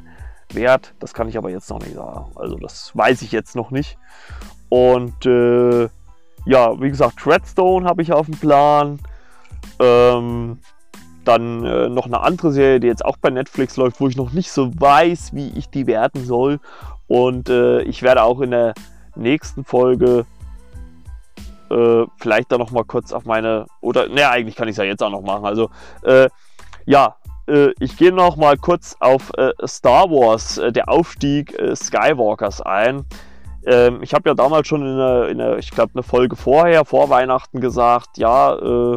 [0.51, 0.93] wert.
[0.99, 2.31] Das kann ich aber jetzt noch nicht sagen.
[2.35, 3.97] Also das weiß ich jetzt noch nicht.
[4.69, 5.87] Und äh,
[6.47, 8.99] ja, wie gesagt, Treadstone habe ich auf dem Plan.
[9.79, 10.59] Ähm,
[11.25, 14.31] dann äh, noch eine andere Serie, die jetzt auch bei Netflix läuft, wo ich noch
[14.31, 16.59] nicht so weiß, wie ich die werten soll.
[17.07, 18.73] Und äh, ich werde auch in der
[19.15, 20.25] nächsten Folge
[21.69, 24.85] äh, vielleicht dann noch mal kurz auf meine oder ne eigentlich kann ich es ja
[24.85, 25.45] jetzt auch noch machen.
[25.45, 25.69] Also
[26.03, 26.29] äh,
[26.85, 27.17] ja,
[27.47, 33.03] äh, ich gehe noch mal kurz auf äh, Star Wars, der Aufstieg Skywalkers ein.
[33.67, 36.85] Ähm, ich habe ja damals schon in einer, in einer ich glaube, eine Folge vorher,
[36.85, 38.95] vor Weihnachten gesagt, ja, äh,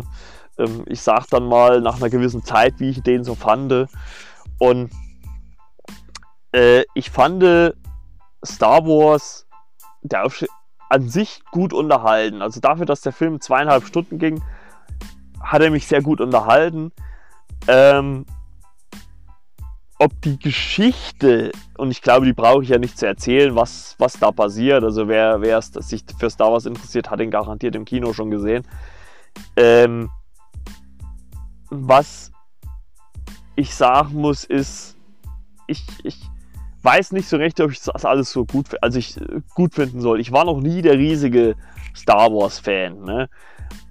[0.59, 3.89] äh, ich sag dann mal nach einer gewissen Zeit, wie ich den so fand.
[4.59, 4.91] Und
[6.53, 7.43] äh, ich fand
[8.45, 9.47] Star Wars
[10.03, 10.27] der
[10.89, 12.41] an sich gut unterhalten.
[12.41, 14.43] Also dafür, dass der Film zweieinhalb Stunden ging,
[15.43, 16.93] hat er mich sehr gut unterhalten.
[17.69, 18.25] Ähm,
[20.01, 24.19] ob die Geschichte, und ich glaube, die brauche ich ja nicht zu erzählen, was, was
[24.19, 24.83] da passiert.
[24.83, 28.67] Also wer, wer sich für Star Wars interessiert, hat den garantiert im Kino schon gesehen.
[29.57, 30.09] Ähm,
[31.69, 32.33] was
[33.57, 34.97] ich sagen muss, ist,
[35.67, 36.19] ich, ich
[36.81, 39.21] weiß nicht so recht, ob ich das alles so gut, also ich,
[39.55, 40.19] gut finden soll.
[40.19, 41.57] Ich war noch nie der riesige
[41.95, 43.03] Star Wars-Fan.
[43.03, 43.29] Ne?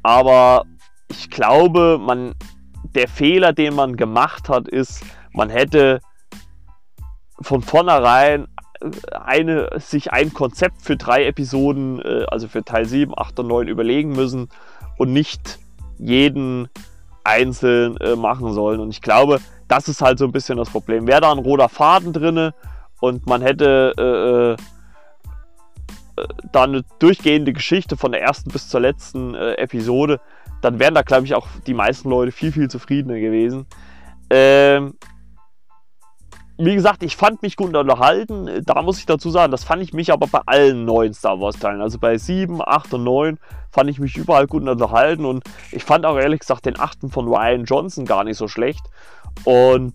[0.02, 0.66] Aber
[1.08, 2.34] ich glaube, man,
[2.96, 5.04] der Fehler, den man gemacht hat, ist,
[5.34, 6.02] man hätte
[7.42, 8.48] von vornherein
[8.82, 13.48] äh, eine, sich ein Konzept für drei Episoden, äh, also für Teil 7, 8 und
[13.48, 14.50] 9 überlegen müssen
[14.98, 15.60] und nicht
[15.98, 16.70] jeden
[17.24, 18.80] einzeln äh, machen sollen.
[18.80, 21.08] Und ich glaube, das ist halt so ein bisschen das Problem.
[21.08, 22.52] Wäre da ein roter Faden drin
[23.00, 24.62] und man hätte äh,
[26.22, 30.20] äh, da eine durchgehende Geschichte von der ersten bis zur letzten äh, Episode,
[30.62, 33.66] dann wären da, glaube ich, auch die meisten Leute viel, viel zufriedener gewesen.
[34.30, 34.96] Ähm,
[36.62, 38.64] wie gesagt, ich fand mich gut unterhalten.
[38.66, 41.58] Da muss ich dazu sagen, das fand ich mich aber bei allen neuen Star Wars
[41.58, 41.82] Teilen.
[41.82, 43.40] Also bei 7, 8 und 9
[43.72, 45.24] fand ich mich überall gut unterhalten.
[45.24, 47.12] Und ich fand auch ehrlich gesagt den 8.
[47.12, 48.82] von Ryan Johnson gar nicht so schlecht.
[49.46, 49.94] Und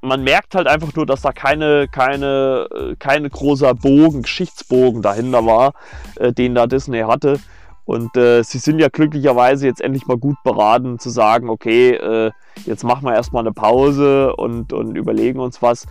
[0.00, 5.44] man merkt halt einfach nur, dass da keine, keine, äh, keine großer Bogen, Geschichtsbogen dahinter
[5.44, 5.74] war,
[6.16, 7.38] äh, den da Disney hatte.
[7.84, 12.30] Und äh, sie sind ja glücklicherweise jetzt endlich mal gut beraten zu sagen, okay, äh,
[12.64, 15.86] jetzt machen wir erstmal eine Pause und, und überlegen uns was.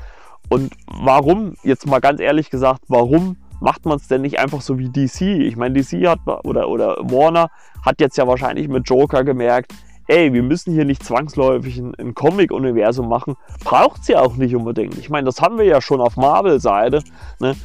[0.49, 4.77] Und warum, jetzt mal ganz ehrlich gesagt, warum macht man es denn nicht einfach so
[4.77, 5.21] wie DC?
[5.21, 7.49] Ich meine, DC hat oder, oder Warner
[7.85, 9.73] hat jetzt ja wahrscheinlich mit Joker gemerkt,
[10.07, 13.35] ey, wir müssen hier nicht zwangsläufig ein, ein Comic-Universum machen.
[13.63, 14.97] Braucht sie auch nicht unbedingt.
[14.97, 17.03] Ich meine, das haben wir ja schon auf Marvel-Seite.
[17.39, 17.55] Ne?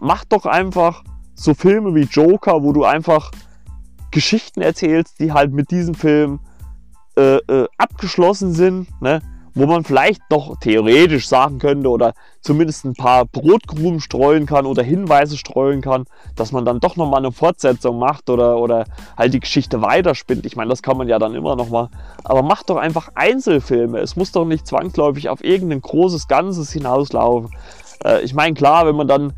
[0.00, 1.02] Macht doch einfach
[1.34, 3.30] so Filme wie Joker, wo du einfach
[4.12, 6.38] Geschichten erzählst, die halt mit diesem Film
[7.16, 9.20] äh, äh, abgeschlossen sind, ne?
[9.54, 14.82] wo man vielleicht doch theoretisch sagen könnte oder zumindest ein paar Brotkrumen streuen kann oder
[14.82, 16.04] Hinweise streuen kann,
[16.36, 18.86] dass man dann doch nochmal eine Fortsetzung macht oder, oder
[19.16, 20.46] halt die Geschichte weiterspinnt.
[20.46, 21.88] Ich meine, das kann man ja dann immer nochmal.
[22.24, 23.98] Aber macht doch einfach Einzelfilme.
[23.98, 27.50] Es muss doch nicht zwangsläufig auf irgendein großes Ganzes hinauslaufen.
[28.04, 29.34] Äh, ich meine, klar, wenn man dann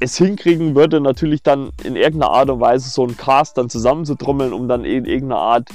[0.00, 4.52] es hinkriegen würde, natürlich dann in irgendeiner Art und Weise so einen Cast dann zusammenzutrommeln,
[4.52, 5.68] um dann in irgendeiner Art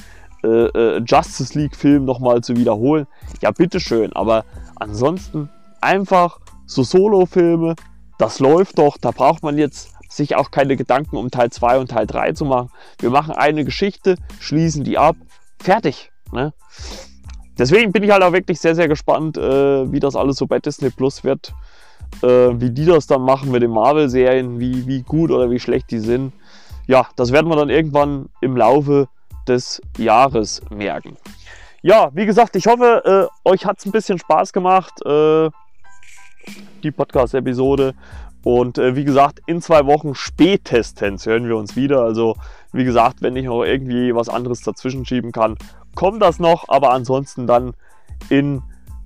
[0.44, 3.08] äh, äh, Justice League-Film nochmal zu wiederholen.
[3.42, 4.14] Ja, bitteschön.
[4.14, 4.46] Aber
[4.76, 5.50] ansonsten
[5.82, 7.76] einfach so Solo-Filme,
[8.18, 8.98] das läuft doch.
[8.98, 12.46] Da braucht man jetzt sich auch keine Gedanken um Teil 2 und Teil 3 zu
[12.46, 12.70] machen.
[13.00, 15.16] Wir machen eine Geschichte, schließen die ab,
[15.60, 16.12] fertig.
[16.32, 16.54] Ne?
[17.58, 20.60] Deswegen bin ich halt auch wirklich sehr, sehr gespannt, äh, wie das alles so bei
[20.60, 21.54] Disney Plus wird.
[22.22, 25.92] Äh, wie die das dann machen mit den Marvel-Serien, wie, wie gut oder wie schlecht
[25.92, 26.34] die sind.
[26.88, 29.08] Ja, das werden wir dann irgendwann im Laufe
[29.48, 31.18] des Jahres merken.
[31.82, 35.50] Ja, wie gesagt, ich hoffe, äh, euch hat es ein bisschen Spaß gemacht, äh,
[36.82, 37.94] die Podcast-Episode.
[38.44, 42.02] Und äh, wie gesagt, in zwei Wochen spätestens hören wir uns wieder.
[42.02, 42.36] Also
[42.74, 45.58] wie gesagt, wenn ich noch irgendwie was anderes dazwischen schieben kann,
[45.96, 46.68] kommt das noch.
[46.68, 47.74] Aber ansonsten dann
[48.30, 48.62] in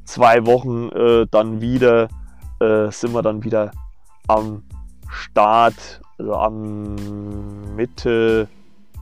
[0.05, 2.09] zwei Wochen äh, dann wieder
[2.59, 3.71] äh, sind wir dann wieder
[4.27, 4.63] am
[5.09, 6.95] Start, also am
[7.75, 8.47] Mitte.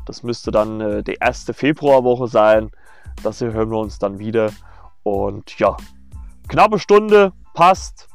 [0.05, 2.71] Das müsste dann äh, die erste Februarwoche sein.
[3.23, 4.51] Das hören wir uns dann wieder.
[5.03, 5.75] Und ja,
[6.47, 8.07] knappe Stunde passt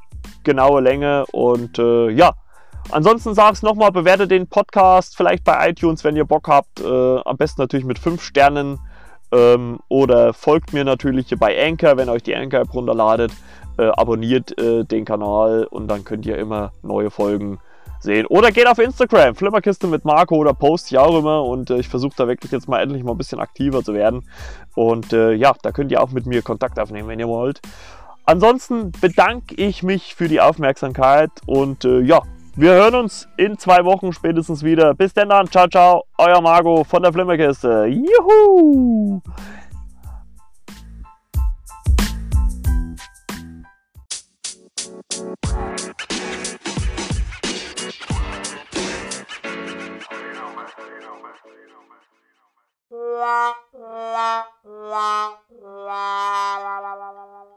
[0.45, 1.24] genaue Länge.
[1.32, 2.32] Und äh, ja,
[2.91, 6.80] ansonsten sage ich nochmal, bewertet den Podcast vielleicht bei iTunes, wenn ihr Bock habt.
[6.80, 8.78] Äh, am besten natürlich mit 5 Sternen.
[9.32, 13.32] Ähm, oder folgt mir natürlich bei Anchor, wenn euch die Anchor-App runterladet.
[13.81, 17.61] Äh, abonniert äh, den Kanal und dann könnt ihr immer neue Folgen
[17.99, 18.26] sehen.
[18.26, 21.89] Oder geht auf Instagram, Flimmerkiste mit Marco oder post ich auch immer und äh, ich
[21.89, 24.28] versuche da wirklich jetzt mal endlich mal ein bisschen aktiver zu werden.
[24.74, 27.62] Und äh, ja, da könnt ihr auch mit mir Kontakt aufnehmen, wenn ihr wollt.
[28.26, 32.20] Ansonsten bedanke ich mich für die Aufmerksamkeit und äh, ja,
[32.57, 34.93] wir hören uns in zwei Wochen spätestens wieder.
[34.93, 37.87] Bis denn dann, ciao, ciao, euer Marco von der Flimmerkiste.
[37.87, 39.22] Juhu!
[45.21, 45.27] La
[53.73, 57.51] la la la la la